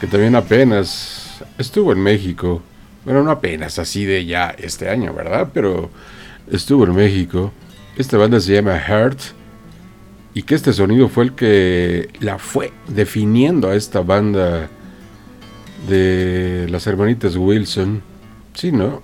que 0.02 0.08
también 0.08 0.36
apenas 0.36 1.42
estuvo 1.58 1.94
en 1.94 2.00
México. 2.04 2.62
Bueno, 3.06 3.24
no 3.24 3.32
apenas, 3.32 3.80
así 3.80 4.04
de 4.04 4.26
ya 4.26 4.54
este 4.58 4.90
año, 4.90 5.14
¿verdad? 5.14 5.52
Pero 5.54 5.90
estuvo 6.52 6.84
en 6.84 6.94
México. 6.94 7.54
Esta 7.96 8.18
banda 8.18 8.42
se 8.42 8.54
llama 8.54 8.78
Heart. 8.78 9.20
Y 10.34 10.44
que 10.44 10.56
este 10.56 10.74
sonido 10.74 11.08
fue 11.08 11.24
el 11.24 11.36
que 11.36 12.10
la 12.20 12.38
fue 12.38 12.74
definiendo 12.90 13.70
a 13.70 13.76
esta 13.76 14.02
banda 14.02 14.70
de 15.88 16.68
las 16.70 16.86
hermanitas 16.86 17.38
Wilson. 17.38 18.04
Sí, 18.56 18.74
¿no? 18.74 19.00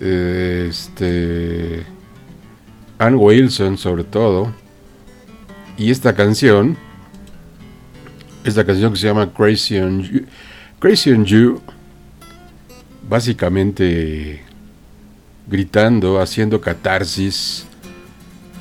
Este. 0.00 1.82
Ann 2.96 3.16
Wilson, 3.16 3.76
sobre 3.76 4.04
todo. 4.04 4.61
Y 5.82 5.90
esta 5.90 6.14
canción, 6.14 6.76
esta 8.44 8.64
canción 8.64 8.92
que 8.92 9.00
se 9.00 9.08
llama 9.08 9.32
Crazy 9.34 9.78
on 9.78 10.00
You, 10.00 10.26
Crazy 10.78 11.10
on 11.10 11.24
You, 11.24 11.60
básicamente 13.08 14.44
gritando, 15.48 16.20
haciendo 16.20 16.60
catarsis 16.60 17.66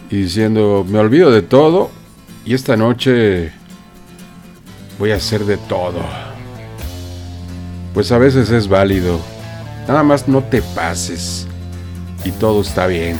y 0.10 0.24
diciendo, 0.24 0.84
me 0.90 0.98
olvido 0.98 1.30
de 1.30 1.44
todo 1.44 1.92
y 2.44 2.56
esta 2.56 2.76
noche 2.76 3.52
voy 4.98 5.12
a 5.12 5.18
hacer 5.18 5.46
de 5.46 5.58
todo. 5.58 6.04
Pues 7.94 8.12
a 8.12 8.18
veces 8.18 8.50
es 8.50 8.68
válido, 8.68 9.20
nada 9.88 10.02
más 10.02 10.28
no 10.28 10.44
te 10.46 10.64
pases 10.64 11.46
y 12.26 12.32
todo 12.32 12.62
está 12.62 12.88
bien. 12.88 13.20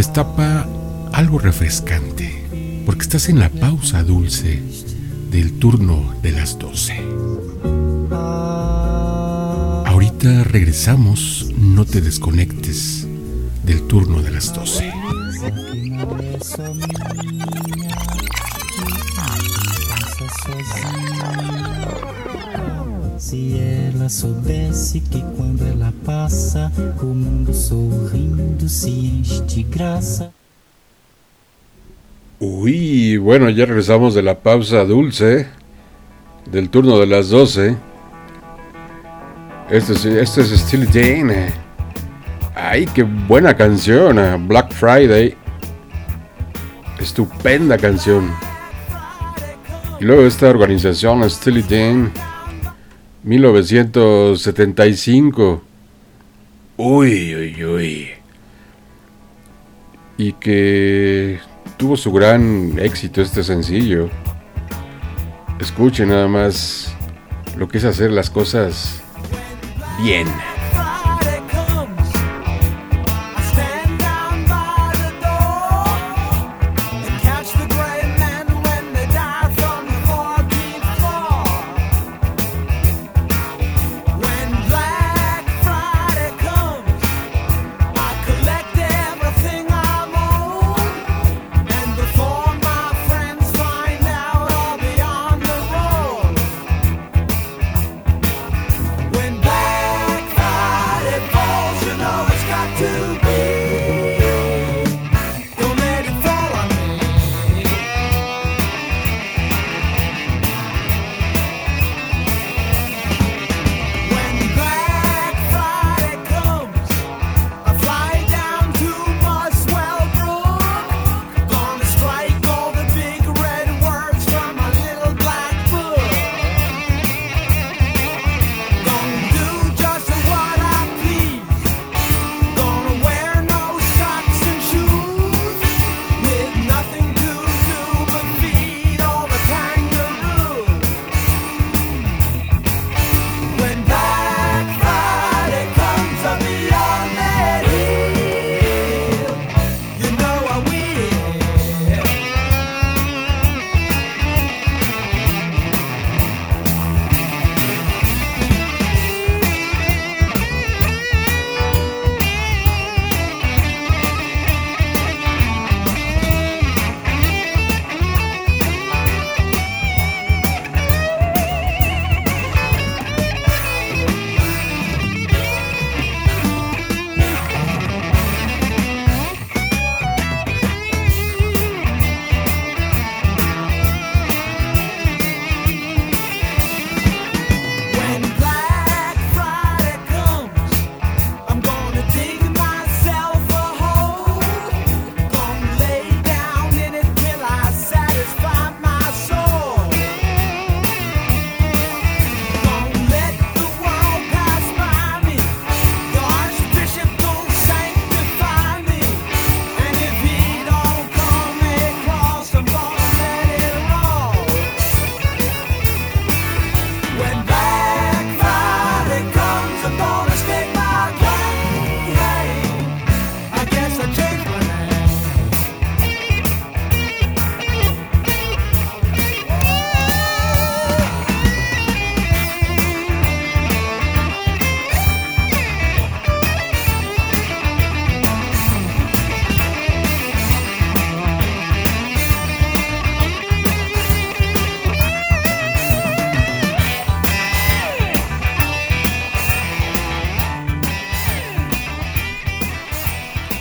Destapa 0.00 0.66
algo 1.12 1.38
refrescante, 1.38 2.82
porque 2.86 3.02
estás 3.02 3.28
en 3.28 3.38
la 3.38 3.50
pausa 3.50 4.02
dulce 4.02 4.62
del 5.30 5.58
turno 5.58 6.14
de 6.22 6.32
las 6.32 6.58
12. 6.58 6.94
Ahorita 9.84 10.44
regresamos, 10.44 11.52
no 11.54 11.84
te 11.84 12.00
desconectes 12.00 13.06
del 13.62 13.86
turno 13.88 14.22
de 14.22 14.30
las 14.30 14.54
12. 14.54 14.90
Se 23.20 23.58
ela 23.58 24.08
soubesse 24.08 24.98
que 24.98 25.22
quando 25.36 25.62
ela 25.66 25.92
passa, 26.06 26.72
o 27.02 27.04
mundo 27.04 27.52
sorrindo 27.52 28.66
se 28.66 28.88
enche 28.88 29.42
de 29.42 29.62
graça. 29.62 30.32
Uy, 32.40 33.18
bueno, 33.18 33.50
ya 33.50 33.66
regresamos 33.66 34.14
de 34.14 34.22
la 34.22 34.38
pausa 34.38 34.86
dulce, 34.86 35.46
del 36.50 36.70
turno 36.70 36.98
de 36.98 37.06
las 37.06 37.28
12. 37.28 37.76
Este 39.68 39.92
es, 39.92 40.04
este 40.06 40.40
es 40.40 40.48
Steely 40.58 40.86
Dan. 40.86 41.30
eh. 41.30 41.52
Ay, 42.54 42.86
qué 42.86 43.02
buena 43.02 43.54
canción, 43.54 44.18
eh, 44.18 44.38
Black 44.40 44.72
Friday. 44.72 45.36
Estupenda 46.98 47.76
canción. 47.76 48.30
Y 50.00 50.04
luego 50.04 50.22
esta 50.22 50.48
organización, 50.48 51.28
Steely 51.28 51.62
Dan, 51.62 52.12
1975. 53.22 55.62
Uy, 56.76 57.34
uy, 57.34 57.64
uy. 57.64 58.10
Y 60.16 60.32
que 60.34 61.40
tuvo 61.76 61.96
su 61.96 62.12
gran 62.12 62.78
éxito 62.78 63.20
este 63.22 63.42
sencillo. 63.42 64.08
Escuchen 65.60 66.08
nada 66.08 66.28
más 66.28 66.94
lo 67.56 67.68
que 67.68 67.78
es 67.78 67.84
hacer 67.84 68.10
las 68.10 68.30
cosas 68.30 69.02
bien. 70.02 70.26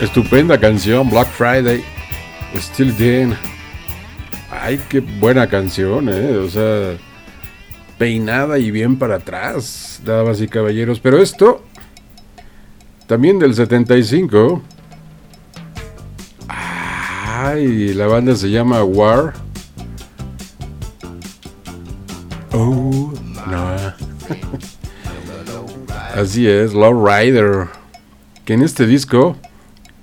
Estupenda 0.10 0.60
canción, 0.60 1.07
Black 1.07 1.28
Friday, 1.28 1.84
Still 2.55 2.97
Dan. 2.97 3.38
Ay, 4.49 4.82
qué 4.89 5.01
buena 5.01 5.45
canción, 5.47 6.10
eh. 6.10 6.36
O 6.36 6.49
sea, 6.49 6.97
despeinada 7.86 8.57
y 8.57 8.72
bien 8.72 8.97
para 8.97 9.18
atrás, 9.18 10.01
damas 10.03 10.41
y 10.41 10.47
caballeros. 10.47 10.99
Pero 10.99 11.22
esto, 11.22 11.64
también 13.05 13.38
del 13.38 13.53
75. 13.53 14.64
Ay, 16.47 17.93
la 17.93 18.07
banda 18.07 18.36
se 18.36 18.49
llama 18.49 18.84
War. 18.84 19.34
Oh, 22.51 23.14
no. 23.45 23.78
Así 26.20 26.47
es, 26.47 26.74
Low 26.74 27.05
Rider. 27.05 27.68
Que 28.43 28.53
en 28.53 28.64
este 28.64 28.88
disco, 28.88 29.38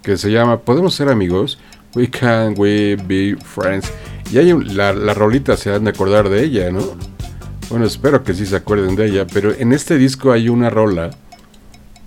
que 0.06 0.16
se 0.16 0.30
llama 0.30 0.60
¿Podemos 0.60 0.94
ser 0.94 1.08
amigos? 1.08 1.58
We 1.96 2.08
can 2.08 2.54
we 2.56 2.94
be 3.08 3.36
friends. 3.44 3.90
Y 4.30 4.38
hay 4.38 4.52
un- 4.52 4.76
la, 4.76 4.92
la 4.92 5.14
rolita, 5.14 5.56
se 5.56 5.74
han 5.74 5.82
de 5.82 5.90
acordar 5.90 6.28
de 6.28 6.44
ella, 6.44 6.70
¿no? 6.70 6.80
Bueno, 7.70 7.86
espero 7.86 8.22
que 8.22 8.32
sí 8.32 8.46
se 8.46 8.54
acuerden 8.54 8.94
de 8.94 9.06
ella, 9.06 9.26
pero 9.26 9.52
en 9.52 9.72
este 9.72 9.98
disco 9.98 10.30
hay 10.30 10.48
una 10.48 10.70
rola. 10.70 11.10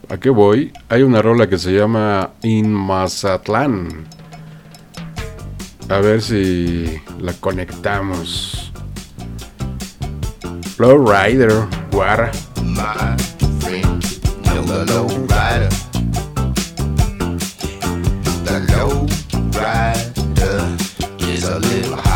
¿A 0.08 0.16
qué 0.18 0.30
voy? 0.30 0.72
Hay 0.88 1.04
una 1.04 1.22
rola 1.22 1.50
que 1.50 1.58
se 1.58 1.74
llama 1.74 2.30
In 2.42 2.72
Mazatlán. 2.74 4.06
A 5.90 5.98
ver 6.00 6.22
si 6.22 7.02
la 7.20 7.34
conectamos. 7.34 8.72
Flow 10.78 11.06
Rider, 11.06 11.52
Guara. 11.92 12.32
my 12.64 13.18
friend, 13.60 14.02
low. 14.90 15.10
The 18.80 18.86
low 18.86 19.06
rider 19.60 20.78
is 21.30 21.44
a 21.44 21.60
little 21.60 22.09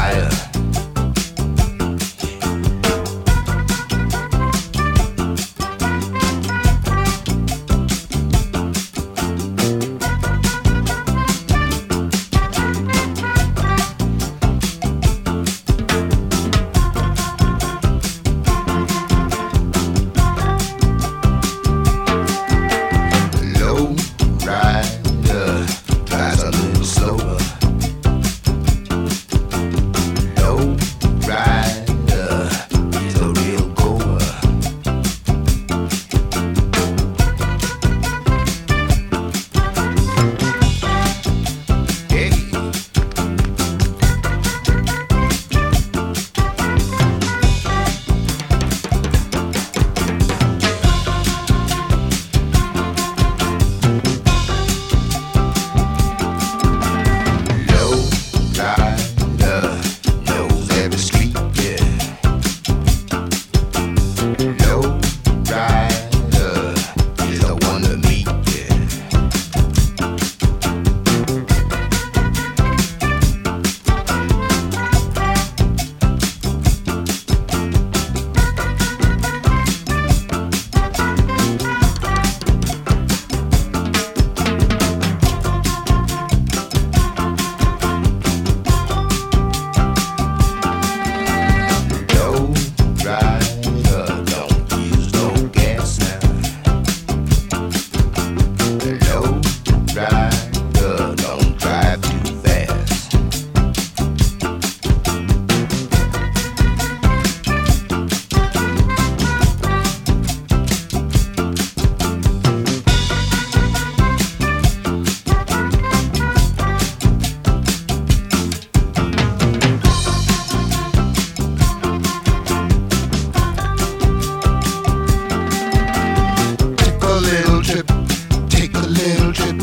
little 128.94 129.34
trip, 129.34 129.58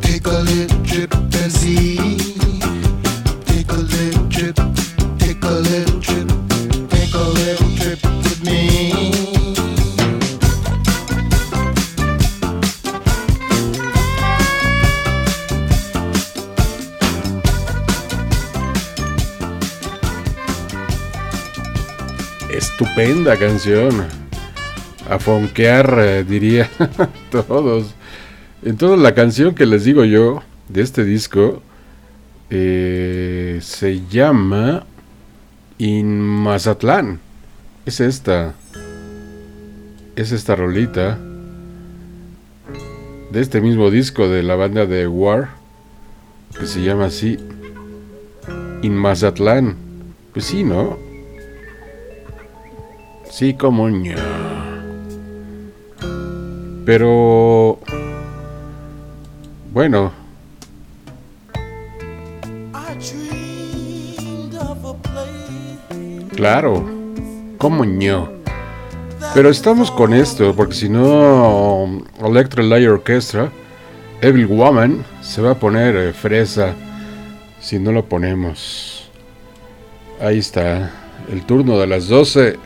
take 0.00 0.26
a 0.26 0.40
little 0.40 0.82
trip 0.84 1.12
and 1.14 1.52
see. 1.52 1.96
Take 3.46 3.70
a 3.70 3.76
little 3.76 4.28
trip, 4.28 4.56
take 5.18 5.44
a 5.44 5.54
little 5.68 6.00
trip, 6.00 6.28
take 6.88 7.14
a 7.14 7.24
little 7.38 7.70
trip 7.76 8.02
with 8.02 8.42
me. 8.44 9.12
Estupenda 22.50 23.36
canción. 23.38 24.08
A 25.10 25.18
fonquear, 25.18 25.98
eh, 25.98 26.24
diría 26.24 26.70
todos. 27.30 27.94
Entonces 28.62 29.00
la 29.00 29.14
canción 29.14 29.54
que 29.54 29.66
les 29.66 29.84
digo 29.84 30.04
yo 30.04 30.42
de 30.68 30.82
este 30.82 31.04
disco 31.04 31.62
eh, 32.50 33.58
se 33.60 34.06
llama 34.06 34.84
In 35.78 36.20
Mazatlán. 36.20 37.18
Es 37.86 38.00
esta. 38.00 38.54
Es 40.14 40.30
esta 40.32 40.54
rolita. 40.54 41.18
De 43.32 43.40
este 43.40 43.60
mismo 43.60 43.90
disco 43.90 44.28
de 44.28 44.42
la 44.42 44.54
banda 44.54 44.86
de 44.86 45.08
War. 45.08 45.50
Que 46.58 46.66
se 46.66 46.82
llama 46.82 47.06
así. 47.06 47.38
In 48.82 48.94
Mazatlán. 48.94 49.76
Pues 50.32 50.44
sí, 50.44 50.62
¿no? 50.62 50.98
Sí, 53.30 53.54
como 53.54 53.88
ño. 53.88 54.16
Pero... 56.84 57.80
Bueno, 59.72 60.12
claro, 66.36 66.84
como 67.56 67.86
ño. 67.86 68.28
Pero 69.32 69.48
estamos 69.48 69.90
con 69.90 70.12
esto, 70.12 70.54
porque 70.54 70.74
si 70.74 70.90
no, 70.90 72.02
Electro 72.22 72.62
Light 72.62 72.86
Orchestra, 72.86 73.50
Evil 74.20 74.46
Woman, 74.46 75.06
se 75.22 75.40
va 75.40 75.52
a 75.52 75.58
poner 75.58 75.96
eh, 75.96 76.12
fresa 76.12 76.74
si 77.58 77.78
no 77.78 77.92
lo 77.92 78.04
ponemos. 78.04 79.10
Ahí 80.20 80.38
está, 80.38 80.90
el 81.30 81.46
turno 81.46 81.78
de 81.78 81.86
las 81.86 82.08
12. 82.08 82.58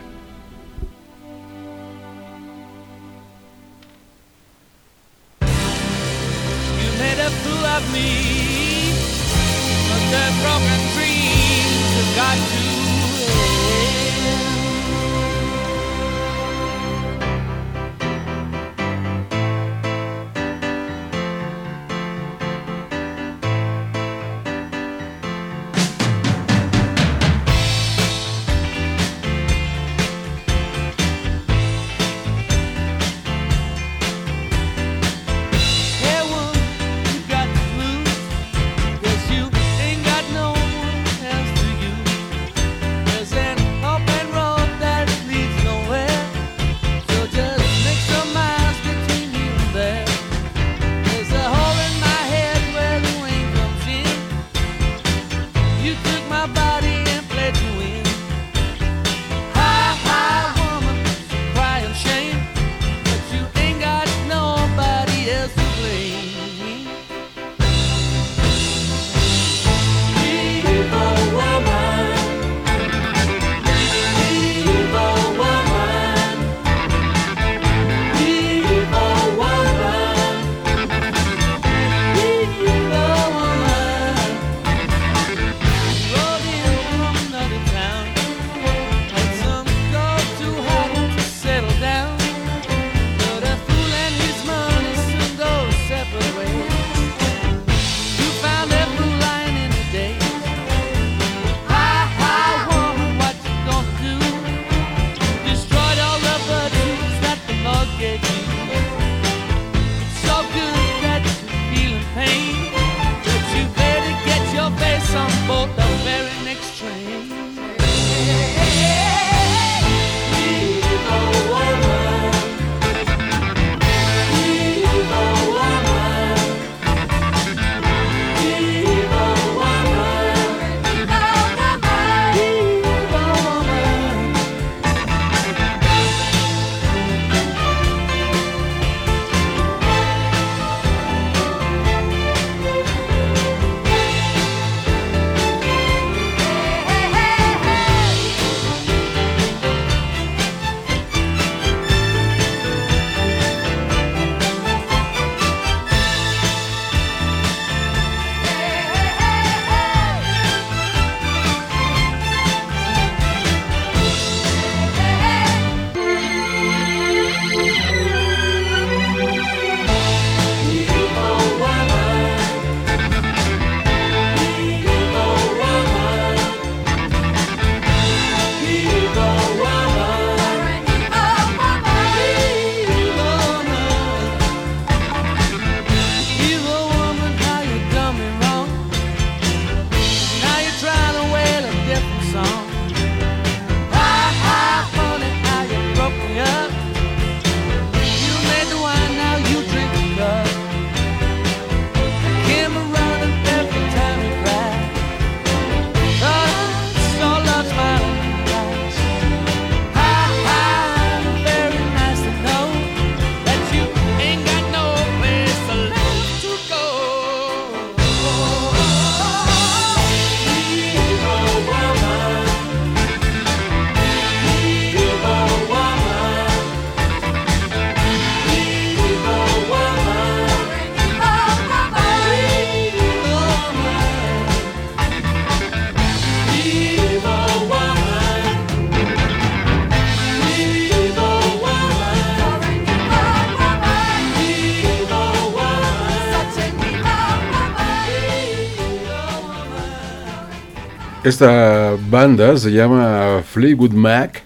Esta 251.27 251.97
banda 252.09 252.57
se 252.57 252.71
llama 252.71 253.43
Fleetwood 253.43 253.91
Mac. 253.91 254.45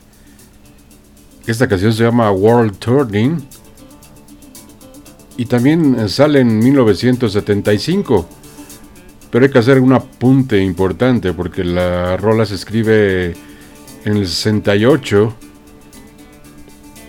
Esta 1.46 1.68
canción 1.68 1.92
se 1.92 2.04
llama 2.04 2.30
World 2.30 2.78
Turning. 2.78 3.36
Y 5.36 5.44
también 5.44 6.08
sale 6.08 6.40
en 6.40 6.58
1975. 6.58 8.26
Pero 9.30 9.44
hay 9.44 9.50
que 9.50 9.58
hacer 9.58 9.78
un 9.78 9.92
apunte 9.92 10.58
importante 10.58 11.34
porque 11.34 11.64
la 11.64 12.16
rola 12.16 12.46
se 12.46 12.54
escribe 12.54 13.34
en 14.06 14.16
el 14.16 14.26
68 14.26 15.34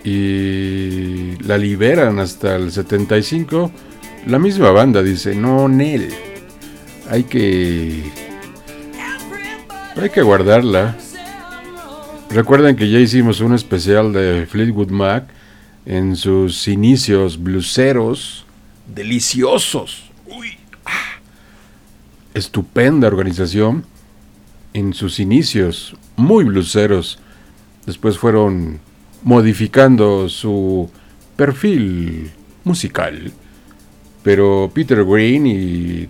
y 0.03 1.37
la 1.45 1.57
liberan 1.57 2.19
hasta 2.19 2.57
el 2.57 2.73
75. 2.73 3.71
La 4.27 4.37
misma 4.37 4.71
banda 4.71 5.01
dice, 5.01 5.33
no, 5.33 5.69
Nel, 5.69 6.09
hay 7.09 7.23
que... 7.23 8.30
Hay 9.95 10.09
que 10.09 10.21
guardarla. 10.21 10.95
Recuerden 12.29 12.75
que 12.75 12.89
ya 12.89 12.99
hicimos 12.99 13.41
un 13.41 13.53
especial 13.53 14.13
de 14.13 14.45
Fleetwood 14.45 14.89
Mac 14.89 15.25
en 15.85 16.15
sus 16.15 16.67
inicios 16.67 17.41
bluseros, 17.41 18.45
deliciosos. 18.87 20.09
Uy, 20.25 20.57
ah. 20.85 21.19
Estupenda 22.33 23.07
organización 23.07 23.85
en 24.73 24.93
sus 24.93 25.19
inicios, 25.19 25.95
muy 26.15 26.45
bluseros. 26.45 27.19
Después 27.85 28.17
fueron 28.17 28.79
modificando 29.23 30.29
su 30.29 30.89
perfil 31.35 32.31
musical. 32.63 33.33
Pero 34.23 34.71
Peter 34.73 35.03
Green 35.03 35.47
y 35.47 36.07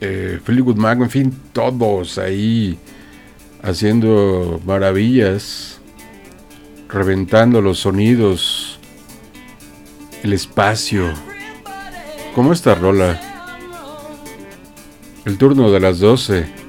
eh, 0.00 0.40
Fleetwood 0.42 0.76
Mac, 0.76 1.00
en 1.00 1.10
fin, 1.10 1.32
todos 1.52 2.18
ahí 2.18 2.76
haciendo 3.62 4.60
maravillas, 4.64 5.80
reventando 6.88 7.60
los 7.60 7.80
sonidos, 7.80 8.78
el 10.22 10.32
espacio. 10.32 11.12
Como 12.34 12.52
esta 12.52 12.74
rola. 12.74 13.20
El 15.24 15.36
turno 15.36 15.70
de 15.70 15.80
las 15.80 15.98
12. 15.98 16.59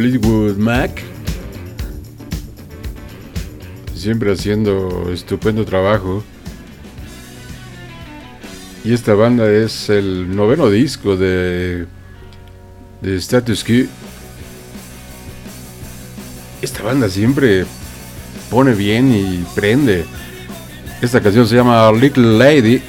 Fleetwood 0.00 0.56
Mac. 0.56 1.02
Siempre 3.94 4.32
haciendo 4.32 5.10
estupendo 5.12 5.66
trabajo. 5.66 6.24
Y 8.82 8.94
esta 8.94 9.12
banda 9.12 9.46
es 9.52 9.90
el 9.90 10.34
noveno 10.34 10.70
disco 10.70 11.18
de, 11.18 11.84
de 13.02 13.16
Status 13.16 13.62
Quo. 13.62 13.84
Esta 16.62 16.82
banda 16.82 17.10
siempre 17.10 17.66
pone 18.48 18.72
bien 18.72 19.14
y 19.14 19.44
prende. 19.54 20.06
Esta 21.02 21.20
canción 21.20 21.46
se 21.46 21.56
llama 21.56 21.92
Little 21.92 22.38
Lady. 22.38 22.80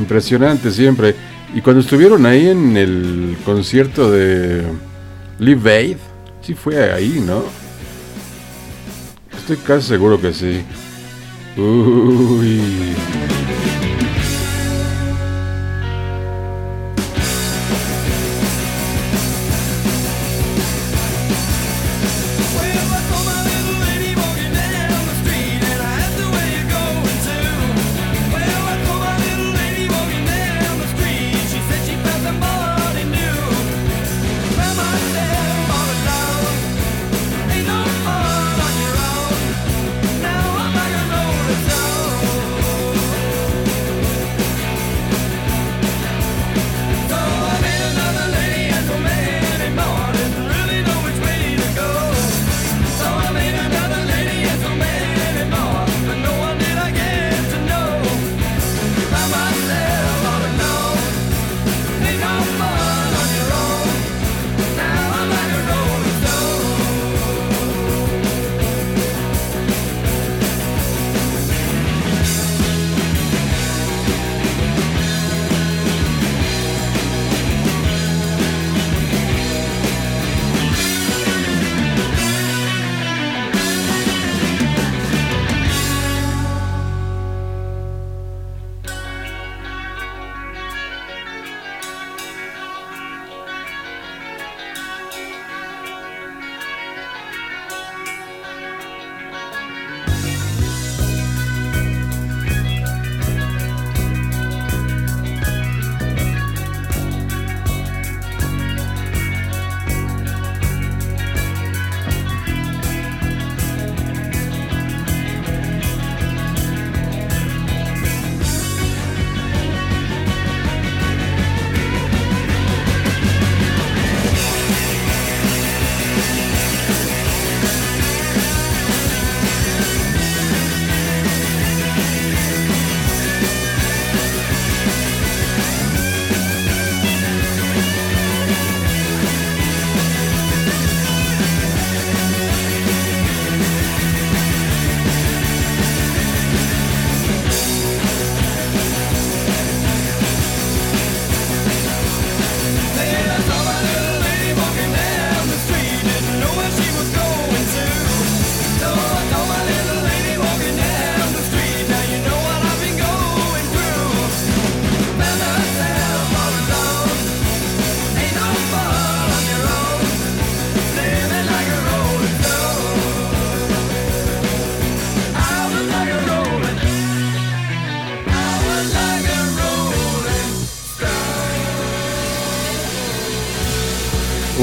Impresionante 0.00 0.72
siempre. 0.72 1.14
Y 1.56 1.62
cuando 1.62 1.80
estuvieron 1.80 2.26
ahí 2.26 2.48
en 2.48 2.76
el 2.76 3.34
concierto 3.42 4.10
de 4.10 4.62
Live 5.38 5.74
Aid, 5.74 5.96
sí 6.42 6.52
fue 6.52 6.92
ahí, 6.92 7.24
¿no? 7.26 7.44
Estoy 9.34 9.56
casi 9.56 9.88
seguro 9.88 10.20
que 10.20 10.34
sí. 10.34 10.60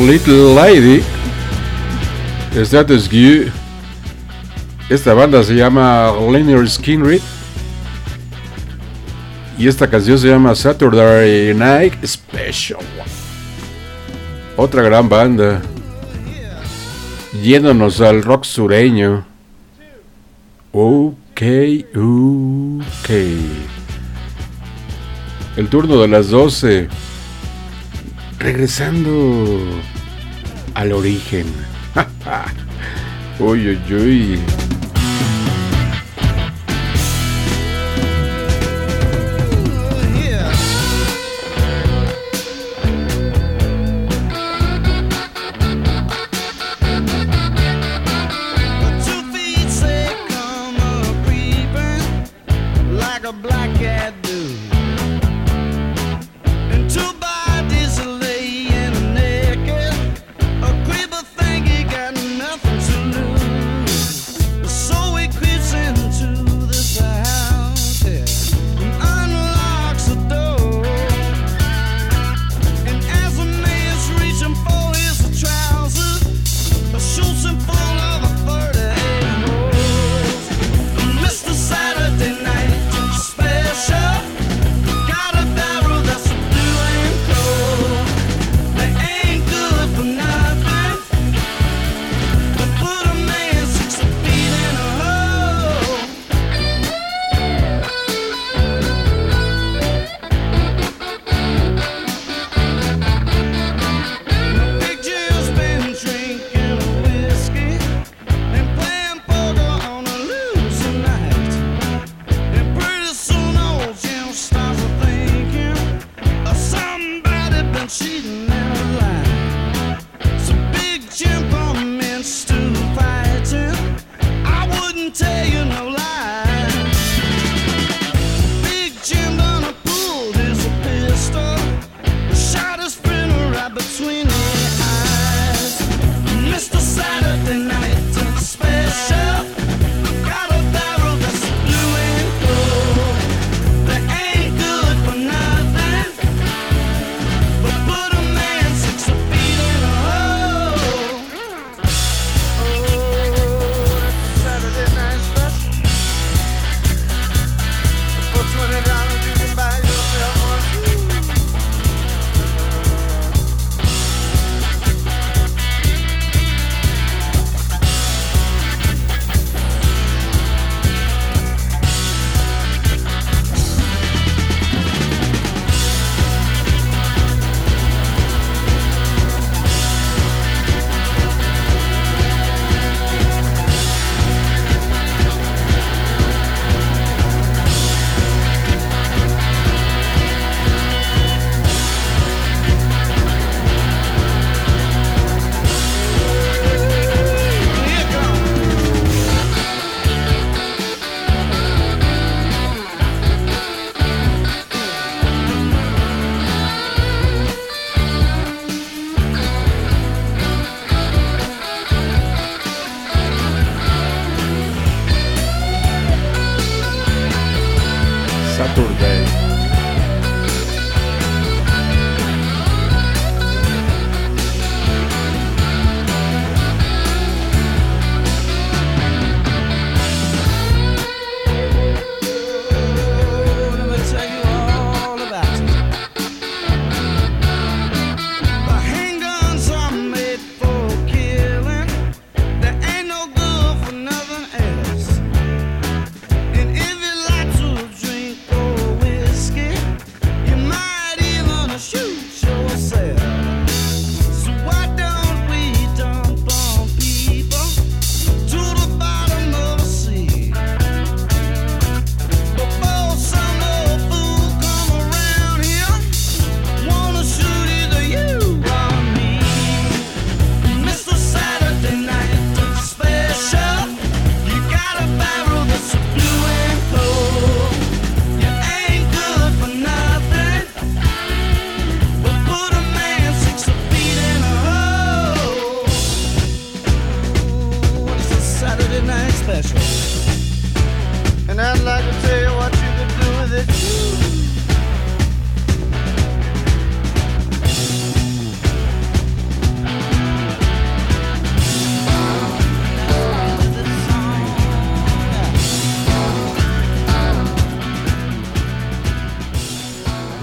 Little 0.05 0.53
Lady. 0.53 1.01
Status 2.53 3.07
Quo. 3.07 3.49
Esta 4.89 5.13
banda 5.13 5.41
se 5.43 5.55
llama 5.55 6.11
Linear 6.29 6.69
Skinrid. 6.69 7.21
Y 9.57 9.67
esta 9.69 9.89
canción 9.89 10.19
se 10.19 10.27
llama 10.27 10.53
Saturday 10.55 11.53
Night 11.53 11.93
Special. 12.05 12.81
Otra 14.57 14.81
gran 14.81 15.07
banda. 15.07 15.61
Yéndonos 17.41 18.01
al 18.01 18.23
rock 18.23 18.43
sureño. 18.43 19.25
Ok, 20.73 21.41
ok. 21.95 23.09
El 25.55 25.67
turno 25.69 26.01
de 26.01 26.07
las 26.09 26.29
12. 26.29 26.89
Regresando 28.37 29.92
al 30.73 30.91
origen. 30.91 31.45
uy, 33.39 33.69
uy, 33.69 33.93
uy. 33.93 34.52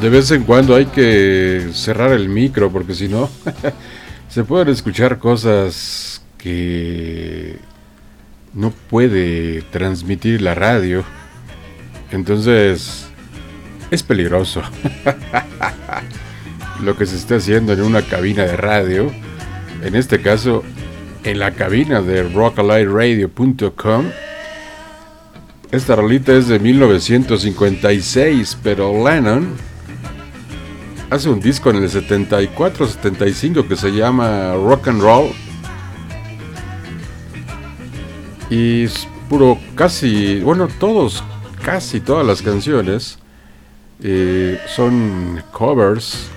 De 0.00 0.08
vez 0.08 0.30
en 0.30 0.44
cuando 0.44 0.74
hay 0.74 0.86
que 0.86 1.68
cerrar 1.74 2.12
el 2.12 2.30
micro 2.30 2.72
porque 2.72 2.94
si 2.94 3.06
no 3.06 3.28
se 4.30 4.44
pueden 4.44 4.68
escuchar 4.68 5.18
cosas 5.18 6.22
que 6.38 7.58
no 8.54 8.70
puede 8.70 9.60
transmitir 9.70 10.40
la 10.40 10.54
radio. 10.54 11.04
Entonces 12.10 13.08
es 13.90 14.02
peligroso. 14.02 14.62
Lo 16.82 16.96
que 16.96 17.04
se 17.04 17.16
está 17.16 17.36
haciendo 17.36 17.74
en 17.74 17.82
una 17.82 18.00
cabina 18.00 18.44
de 18.44 18.56
radio, 18.56 19.12
en 19.82 19.94
este 19.94 20.22
caso 20.22 20.64
en 21.24 21.38
la 21.38 21.50
cabina 21.50 22.00
de 22.00 22.22
rockalightradio.com. 22.22 24.06
Esta 25.70 25.94
rolita 25.94 26.32
es 26.32 26.48
de 26.48 26.58
1956, 26.58 28.56
pero 28.62 28.92
Lennon 29.06 29.69
hace 31.10 31.28
un 31.28 31.40
disco 31.40 31.70
en 31.70 31.76
el 31.76 31.90
74-75 31.90 33.66
que 33.66 33.76
se 33.76 33.90
llama 33.90 34.54
Rock 34.54 34.88
and 34.88 35.02
Roll. 35.02 35.32
Y 38.48 38.84
es 38.84 39.06
puro, 39.28 39.58
casi, 39.74 40.40
bueno, 40.40 40.68
todos, 40.78 41.22
casi 41.62 42.00
todas 42.00 42.26
las 42.26 42.42
canciones 42.42 43.18
eh, 44.02 44.58
son 44.66 45.42
covers. 45.52 46.28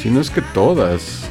Si 0.00 0.10
no 0.10 0.20
es 0.20 0.30
que 0.30 0.42
todas. 0.42 1.28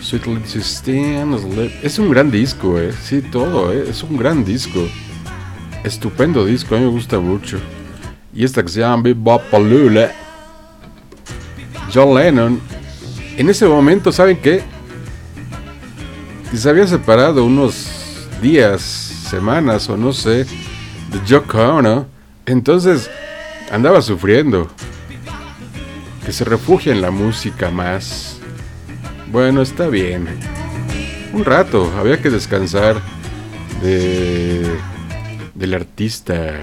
Sweet 0.00 0.26
Little 0.26 1.78
Es 1.82 1.98
un 1.98 2.10
gran 2.10 2.30
disco, 2.30 2.78
eh. 2.78 2.92
Sí, 3.02 3.22
todo, 3.22 3.72
eh. 3.72 3.84
Es 3.88 4.02
un 4.02 4.16
gran 4.16 4.44
disco. 4.44 4.80
Estupendo 5.84 6.44
disco, 6.44 6.74
a 6.74 6.78
mí 6.78 6.84
me 6.84 6.90
gusta 6.90 7.18
mucho. 7.18 7.58
Y 8.34 8.44
esta 8.44 8.62
que 8.62 8.68
se 8.68 8.80
llama 8.80 9.02
Bebop 9.02 9.42
Palula. 9.50 10.10
John 11.92 12.14
Lennon. 12.14 12.60
En 13.36 13.48
ese 13.48 13.66
momento, 13.66 14.12
¿saben 14.12 14.38
qué? 14.38 14.62
Se 16.54 16.68
había 16.68 16.86
separado 16.86 17.44
unos 17.44 18.28
días, 18.42 18.82
semanas 18.82 19.88
o 19.88 19.96
no 19.96 20.12
sé, 20.12 20.44
de 20.44 21.26
Yoko 21.26 21.58
Ono. 21.58 22.06
Entonces 22.46 23.10
andaba 23.70 24.02
sufriendo. 24.02 24.68
Que 26.24 26.32
se 26.32 26.44
refugia 26.44 26.92
en 26.92 27.00
la 27.00 27.10
música 27.10 27.70
más. 27.70 28.38
Bueno, 29.30 29.62
está 29.62 29.86
bien. 29.86 30.28
Un 31.32 31.44
rato, 31.44 31.90
había 31.98 32.20
que 32.20 32.30
descansar 32.30 33.00
de 33.82 34.78
del 35.54 35.74
artista 35.74 36.58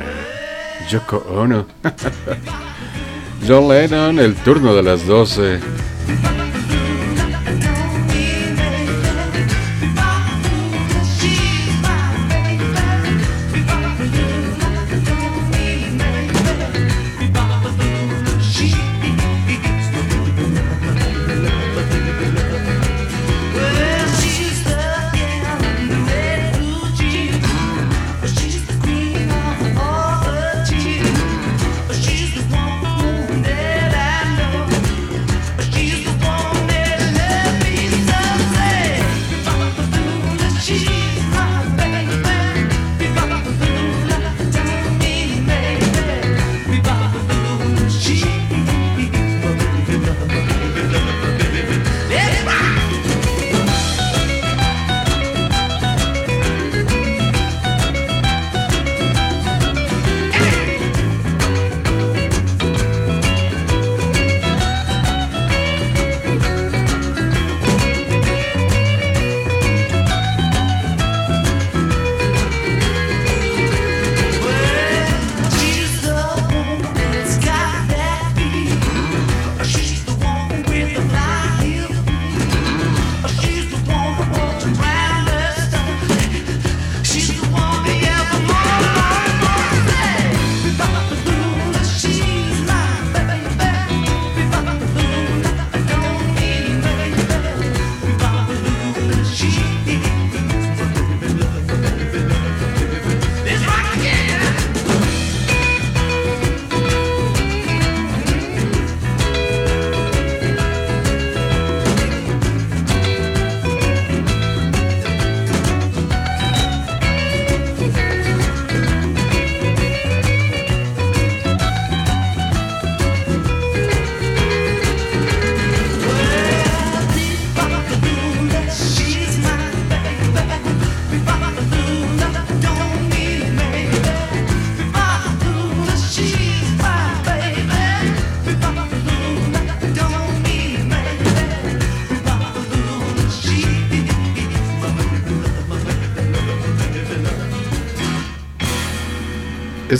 Yoko 0.90 1.18
Ono. 1.30 1.66
John 3.46 3.68
Lennon, 3.68 4.20
el 4.20 4.36
turno 4.36 4.74
de 4.74 4.84
las 4.84 5.06
12. 5.06 5.60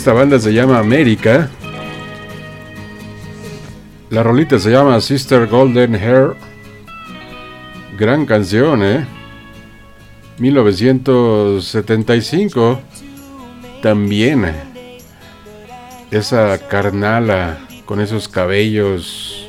Esta 0.08 0.18
banda 0.18 0.40
se 0.40 0.54
llama 0.54 0.78
América. 0.78 1.50
La 4.08 4.22
rolita 4.22 4.58
se 4.58 4.70
llama 4.70 4.98
Sister 5.02 5.46
Golden 5.46 5.94
Hair. 5.96 6.34
Gran 7.98 8.24
canción, 8.24 8.82
¿eh? 8.82 9.04
1975. 10.38 12.80
También. 13.82 14.50
Esa 16.10 16.56
carnala 16.56 17.58
con 17.84 18.00
esos 18.00 18.28
cabellos 18.28 19.46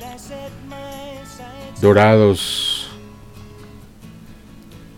dorados. 1.80 2.90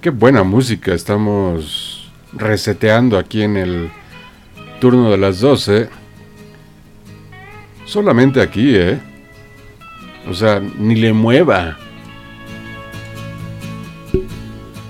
Qué 0.01 0.09
buena 0.09 0.41
música 0.41 0.95
estamos 0.95 2.11
reseteando 2.33 3.19
aquí 3.19 3.43
en 3.43 3.57
el 3.57 3.91
turno 4.81 5.11
de 5.11 5.17
las 5.17 5.39
12. 5.39 5.89
Solamente 7.85 8.41
aquí, 8.41 8.75
¿eh? 8.75 8.99
O 10.27 10.33
sea, 10.33 10.59
ni 10.59 10.95
le 10.95 11.13
mueva. 11.13 11.77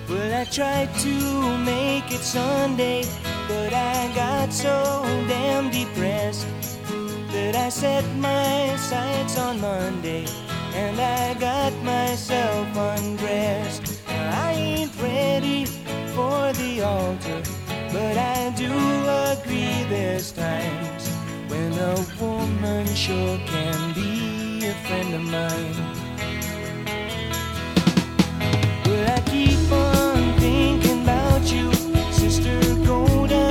Well, 0.10 0.34
I 0.34 0.46
tried 0.46 0.90
to 1.04 1.58
make 1.64 2.10
it 2.10 2.22
Sunday, 2.22 3.04
but 3.48 3.74
I 3.74 4.10
got 4.16 4.52
so 4.52 5.04
damn 5.28 5.70
depressed 5.70 6.48
that 7.34 7.56
I 7.56 7.70
set 7.70 8.06
my 8.18 8.76
sights 8.78 9.38
on 9.38 9.60
Monday 9.62 10.26
and 10.74 11.00
I 11.00 11.34
got 11.36 11.74
myself 11.84 12.68
undressed. 12.76 14.02
I 14.08 14.54
ain't 14.54 14.92
ready 15.02 15.66
for 16.16 16.54
the 16.54 16.82
altar, 16.82 17.42
But 17.94 18.18
I 18.18 18.52
do 18.56 18.72
agree 19.34 19.84
there's 19.90 20.32
times 20.32 21.10
when 21.50 21.74
a 21.74 21.96
woman 22.22 22.86
sure 22.96 23.38
can 23.46 23.94
be 23.94 24.66
a 24.66 24.74
friend 24.86 25.14
of 25.14 25.22
mine. 25.24 25.76
But 28.86 29.10
I 29.10 29.22
keep 29.26 29.70
on 29.72 30.40
thinking 30.40 31.04
about 31.04 31.52
you, 31.52 31.74
Sister 32.14 32.60
Golden. 32.86 33.51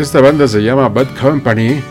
Esta 0.00 0.22
banda 0.22 0.48
se 0.48 0.60
llama 0.62 0.88
Bad 0.88 1.08
Company. 1.20 1.82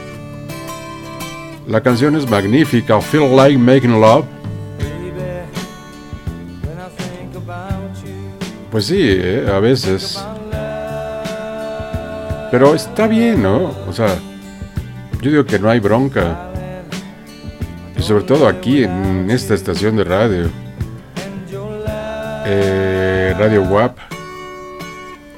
La 1.68 1.80
canción 1.80 2.15
es 2.15 2.27
magnífica, 2.27 2.99
Feel 2.99 3.36
Like 3.36 3.56
Making 3.56 4.02
Love. 4.02 4.26
Pues 8.72 8.86
sí, 8.86 8.98
eh, 8.99 9.48
a 9.48 9.60
veces. 9.60 10.19
Pero 12.49 12.73
está 12.73 13.06
bien, 13.06 13.44
¿no? 13.44 13.76
O 13.88 13.94
sea, 13.94 14.18
yo 15.22 15.30
digo 15.30 15.45
que 15.45 15.60
no 15.60 15.69
hay 15.69 15.80
bronca. 15.80 16.49
Y 17.95 18.02
sobre 18.02 18.23
todo 18.23 18.48
aquí 18.48 18.86
en 18.86 19.30
esta 19.30 19.53
estación 19.53 19.95
de 19.98 20.03
radio. 20.03 20.49
Eh, 22.48 23.36
radio 23.38 23.61
WAP 23.65 23.95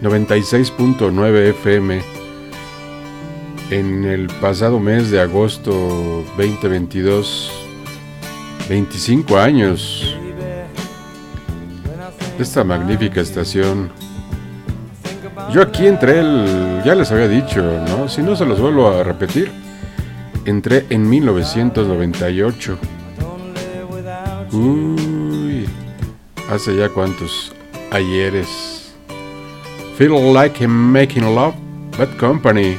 96.9 0.02 1.50
FM. 1.50 2.11
En 3.72 4.04
el 4.04 4.28
pasado 4.28 4.82
mes 4.82 5.12
de 5.12 5.22
agosto 5.22 5.72
2022, 6.36 7.50
25 8.68 9.38
años, 9.38 10.14
esta 12.38 12.66
magnífica 12.66 13.22
estación. 13.22 13.90
Yo 15.54 15.62
aquí 15.62 15.88
entré 15.88 16.20
el, 16.20 16.82
ya 16.84 16.96
les 16.96 17.14
había 17.14 17.30
dicho, 17.30 17.62
¿no? 17.88 18.10
Si 18.10 18.22
no 18.22 18.36
se 18.36 18.46
los 18.46 18.60
vuelvo 18.60 18.90
a 18.90 19.06
repetir, 19.06 19.50
entré 20.44 20.86
en 20.90 21.10
1998. 21.10 22.78
Uy, 24.52 25.66
hace 26.50 26.76
ya 26.76 26.90
cuántos 26.90 27.54
ayeres. 27.90 28.94
Feel 29.98 30.34
like 30.34 30.62
I'm 30.62 30.92
making 30.92 31.24
love, 31.24 31.56
but 31.98 32.10
company. 32.18 32.78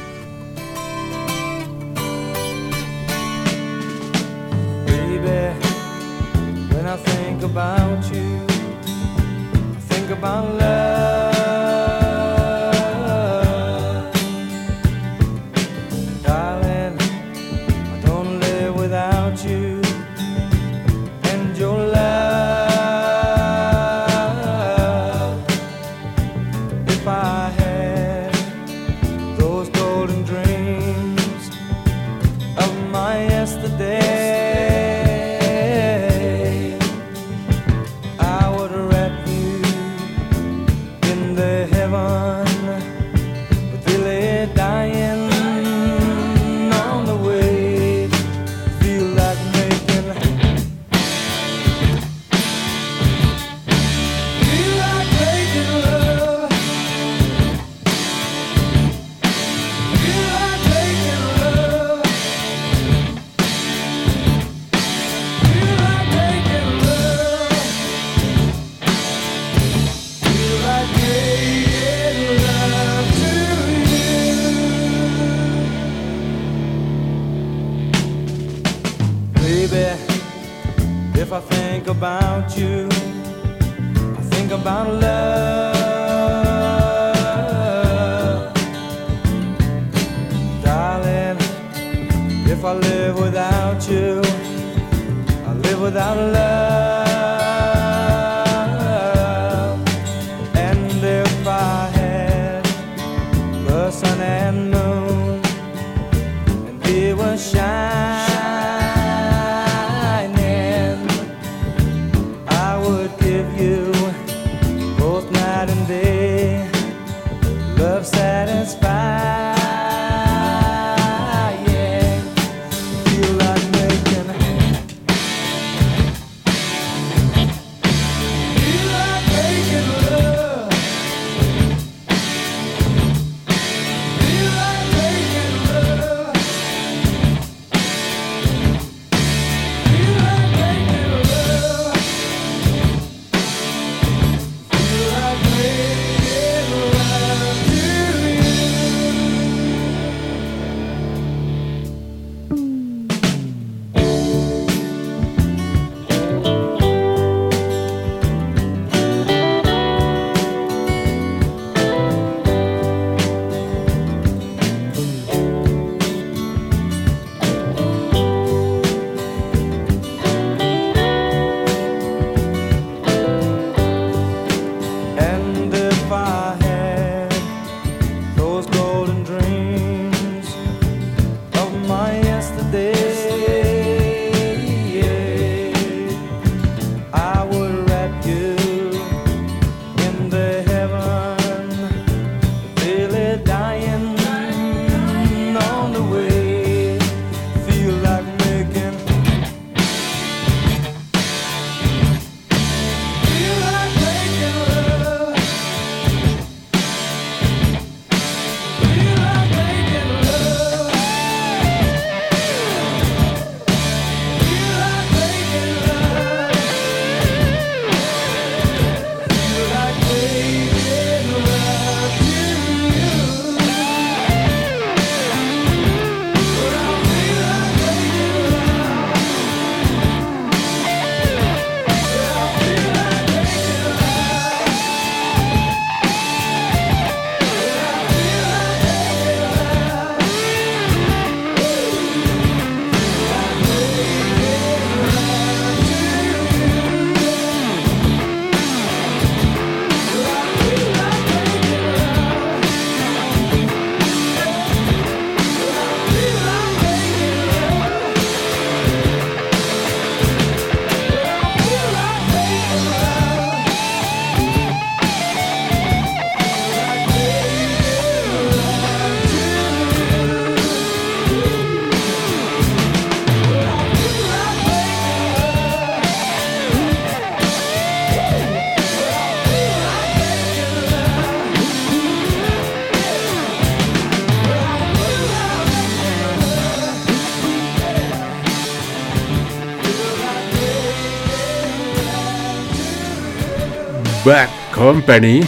Company. 295.05 295.41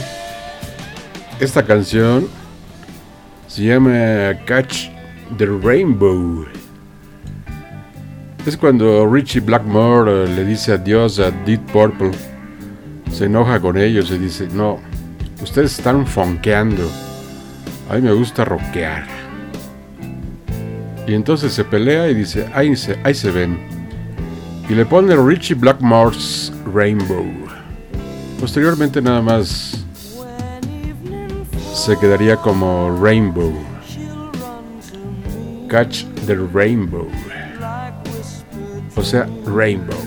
Esta 1.39 1.63
canción 1.63 2.27
se 3.47 3.63
llama 3.63 4.37
Catch 4.45 4.89
the 5.37 5.45
Rainbow. 5.45 6.45
Es 8.45 8.57
cuando 8.57 9.07
Richie 9.07 9.39
Blackmore 9.39 10.25
eh, 10.25 10.27
le 10.27 10.43
dice 10.43 10.73
adiós 10.73 11.19
a 11.19 11.31
Deep 11.31 11.61
Purple. 11.71 12.11
Se 13.13 13.25
enoja 13.25 13.61
con 13.61 13.77
ellos 13.77 14.11
y 14.11 14.17
dice, 14.17 14.49
no, 14.51 14.81
ustedes 15.41 15.77
están 15.79 16.05
fonqueando. 16.05 16.89
A 17.89 17.95
mí 17.95 18.01
me 18.01 18.11
gusta 18.11 18.43
rockear. 18.43 19.07
Y 21.07 21.13
entonces 21.13 21.53
se 21.53 21.63
pelea 21.63 22.09
y 22.09 22.13
dice, 22.13 22.49
ahí 22.53 22.73
ahí 23.05 23.13
se 23.13 23.31
ven. 23.31 23.57
Y 24.67 24.73
le 24.73 24.85
pone 24.85 25.15
Richie 25.15 25.55
Blackmore's 25.55 26.51
Rainbow. 26.73 27.44
Posteriormente 28.45 29.01
nada 29.01 29.23
más 29.23 29.83
se 31.73 31.97
quedaría 31.97 32.37
como 32.37 32.95
Rainbow. 33.01 33.51
Catch 35.67 36.03
the 36.27 36.35
Rainbow. 36.53 37.07
O 38.95 39.01
sea, 39.01 39.27
Rainbow. 39.47 39.97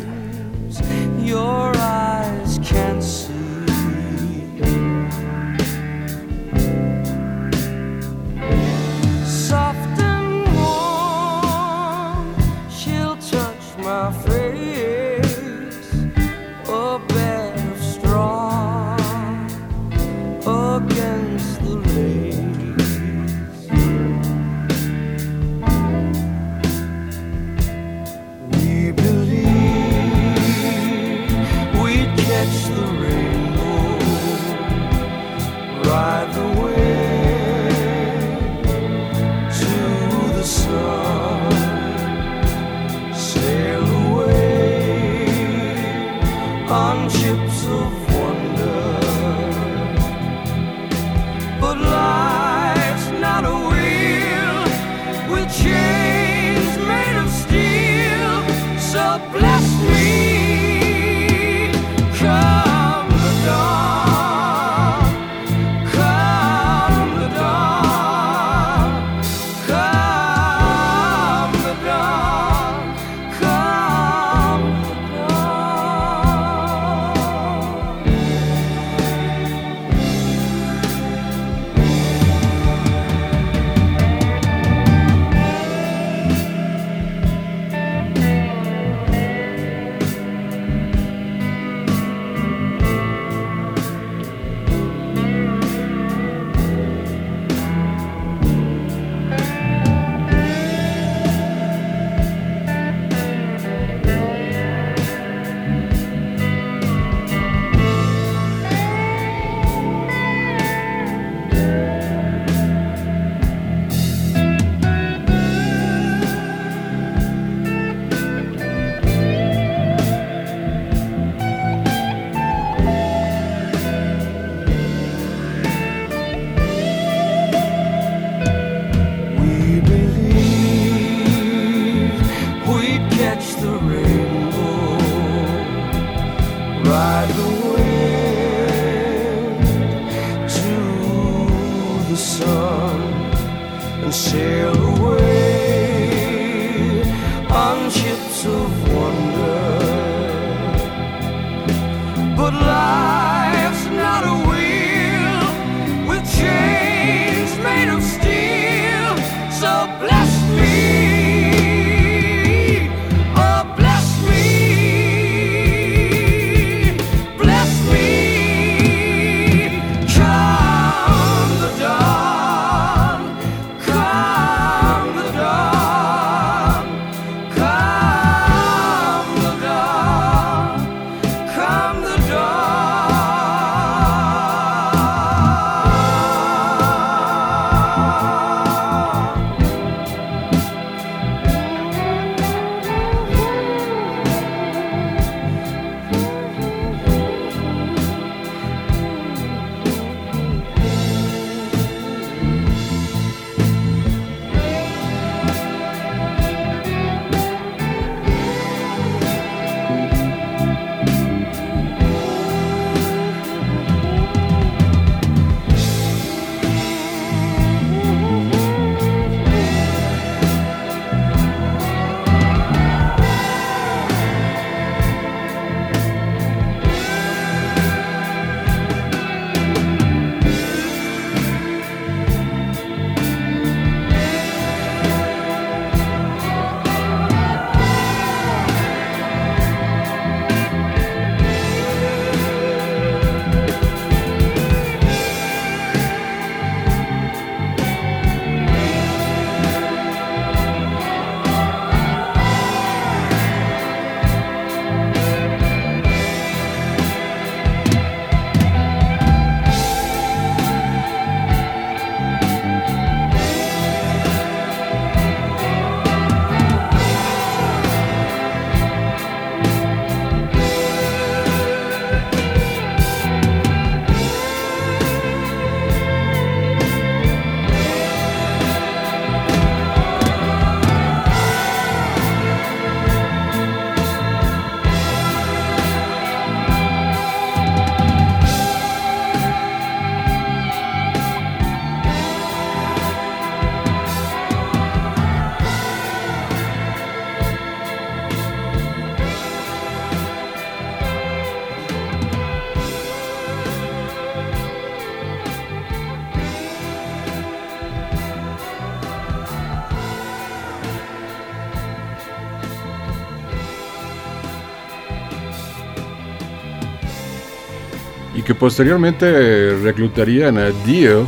posteriormente 318.58 319.76
reclutarían 319.82 320.58
a 320.58 320.70
Dio, 320.84 321.26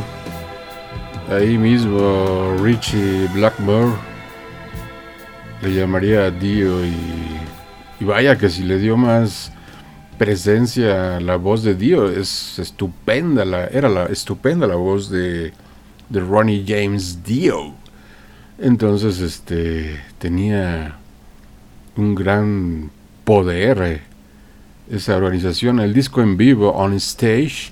ahí 1.29 1.57
mismo 1.57 2.57
Richie 2.61 3.27
Blackmore 3.33 3.93
le 5.61 5.73
llamaría 5.73 6.25
a 6.25 6.31
Dio 6.31 6.85
y, 6.85 6.95
y 7.99 8.05
vaya 8.05 8.37
que 8.37 8.49
si 8.49 8.63
le 8.63 8.79
dio 8.79 8.97
más 8.97 9.51
presencia 10.17 11.19
la 11.19 11.35
voz 11.37 11.63
de 11.63 11.75
Dio 11.75 12.09
es 12.09 12.59
estupenda 12.59 13.45
la 13.45 13.65
era 13.67 13.89
la 13.89 14.05
estupenda 14.05 14.67
la 14.67 14.75
voz 14.75 15.09
de, 15.09 15.53
de 16.09 16.19
Ronnie 16.19 16.63
James 16.67 17.23
Dio 17.23 17.73
entonces 18.59 19.19
este 19.19 19.99
tenía 20.19 20.95
un 21.95 22.13
gran 22.13 22.91
poder 23.23 23.81
eh, 23.81 24.01
esa 24.91 25.15
organización, 25.15 25.79
el 25.79 25.93
disco 25.93 26.21
en 26.21 26.35
vivo, 26.35 26.71
On 26.71 26.93
Stage. 26.93 27.71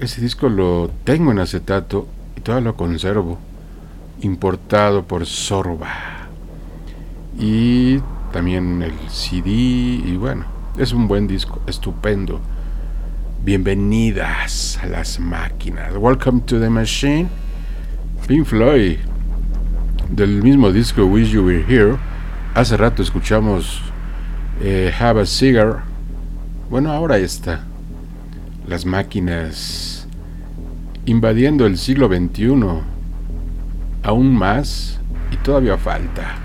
Ese 0.00 0.20
disco 0.20 0.48
lo 0.48 0.90
tengo 1.04 1.30
en 1.30 1.38
acetato 1.38 2.08
y 2.36 2.40
todavía 2.40 2.70
lo 2.70 2.76
conservo, 2.76 3.38
importado 4.20 5.04
por 5.04 5.26
Sorba. 5.26 6.26
Y 7.38 8.00
también 8.32 8.82
el 8.82 8.94
CD 9.08 9.48
y 9.48 10.16
bueno, 10.16 10.44
es 10.76 10.92
un 10.92 11.06
buen 11.06 11.28
disco, 11.28 11.60
estupendo. 11.68 12.40
Bienvenidas 13.44 14.80
a 14.82 14.86
las 14.86 15.20
máquinas. 15.20 15.92
Welcome 15.96 16.40
to 16.46 16.58
the 16.58 16.68
machine. 16.68 17.28
Pink 18.26 18.44
Floyd. 18.44 18.98
Del 20.10 20.42
mismo 20.42 20.72
disco 20.72 21.06
Wish 21.06 21.30
You 21.30 21.44
Were 21.44 21.64
Here. 21.68 21.96
Hace 22.54 22.76
rato 22.76 23.02
escuchamos 23.02 23.80
eh, 24.60 24.92
Have 24.98 25.20
a 25.20 25.26
Cigar 25.26 25.93
bueno, 26.70 26.92
ahora 26.92 27.18
está. 27.18 27.64
Las 28.66 28.86
máquinas 28.86 30.06
invadiendo 31.06 31.66
el 31.66 31.76
siglo 31.76 32.08
XXI. 32.08 32.54
Aún 34.02 34.34
más 34.34 35.00
y 35.30 35.36
todavía 35.36 35.76
falta. 35.76 36.43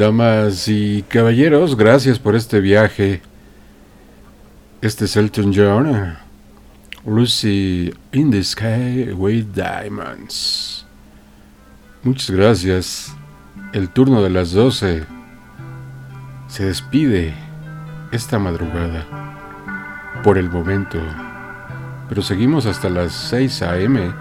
Damas 0.00 0.66
y 0.66 1.02
caballeros, 1.02 1.76
gracias 1.76 2.18
por 2.18 2.34
este 2.34 2.58
viaje. 2.60 3.20
Este 4.80 5.04
es 5.04 5.14
Elton 5.14 5.52
John, 5.54 6.16
Lucy 7.04 7.92
in 8.12 8.30
the 8.30 8.42
Sky 8.42 9.12
with 9.12 9.48
Diamonds. 9.54 10.86
Muchas 12.02 12.30
gracias. 12.30 13.14
El 13.74 13.90
turno 13.90 14.22
de 14.22 14.30
las 14.30 14.52
12 14.52 15.04
se 16.48 16.64
despide 16.64 17.34
esta 18.10 18.38
madrugada 18.38 19.04
por 20.24 20.38
el 20.38 20.48
momento, 20.48 20.98
pero 22.08 22.22
seguimos 22.22 22.64
hasta 22.64 22.88
las 22.88 23.12
6 23.12 23.62
a.m. 23.64 24.14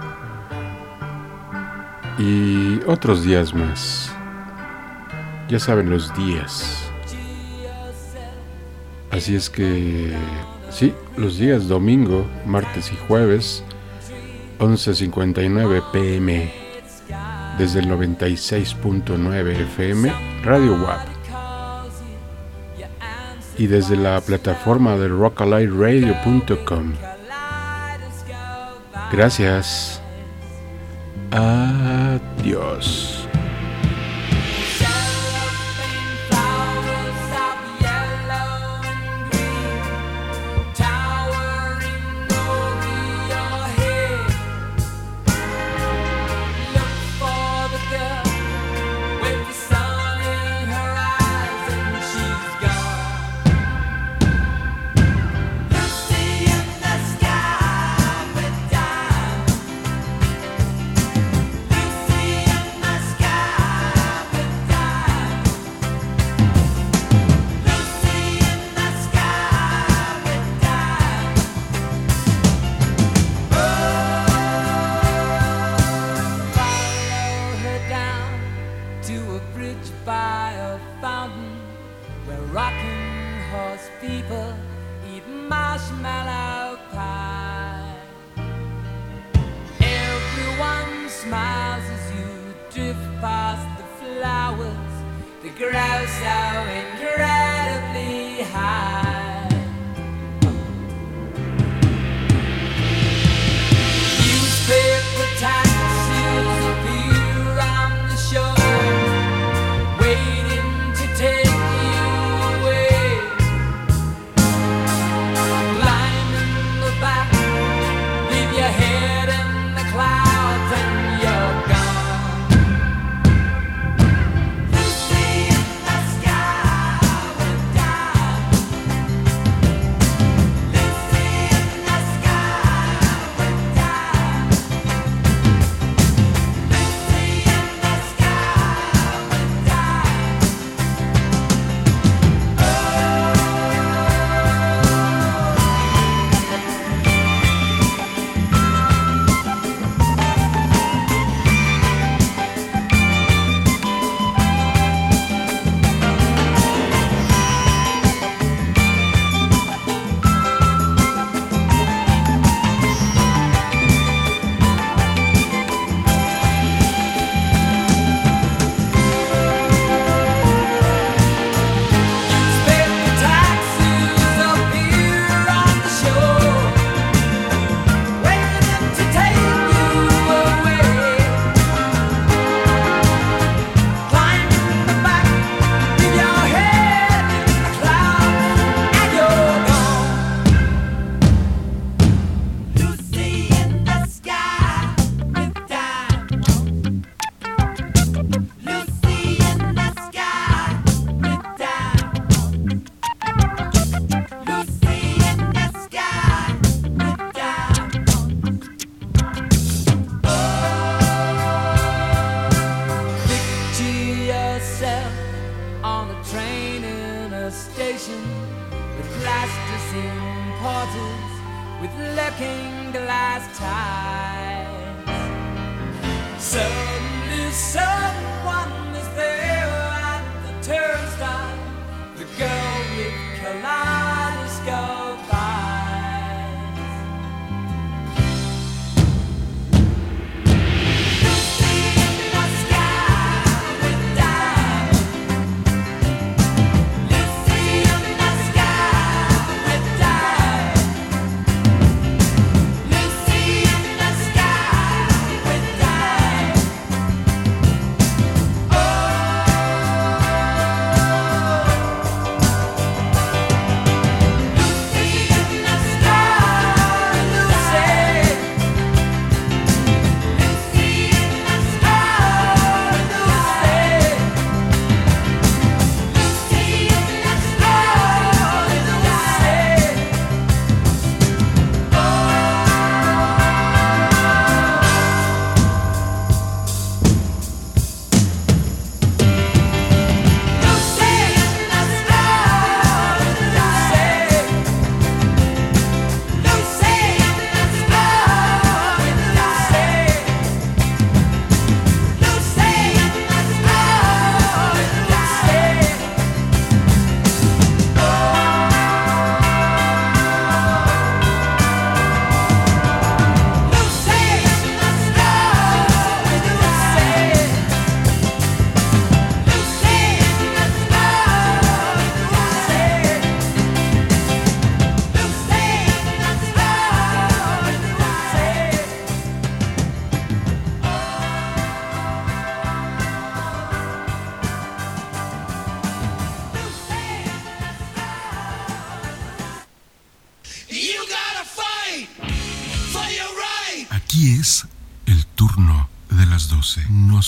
y 2.18 2.82
otros 2.86 3.24
días 3.24 3.54
más 3.54 4.14
ya 5.50 5.60
saben 5.60 5.90
los 5.90 6.16
días. 6.16 6.90
Así 9.12 9.36
es 9.36 9.50
que, 9.50 10.14
sí, 10.70 10.94
los 11.18 11.38
días 11.38 11.68
domingo, 11.68 12.28
martes 12.46 12.92
y 12.94 12.96
jueves, 13.08 13.64
11.59 14.60 15.84
pm, 15.92 16.54
desde 17.58 17.80
el 17.80 17.90
96.9 17.90 19.50
FM, 19.62 20.14
Radio 20.44 20.74
WAP. 20.76 21.08
Y 23.58 23.68
desde 23.68 23.98
la 23.98 24.22
plataforma 24.22 24.96
de 24.96 25.10
rockaliradio.com. 25.10 26.94
Gracias. 29.12 30.02
Adiós. 31.32 33.09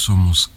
Somos 0.02 0.51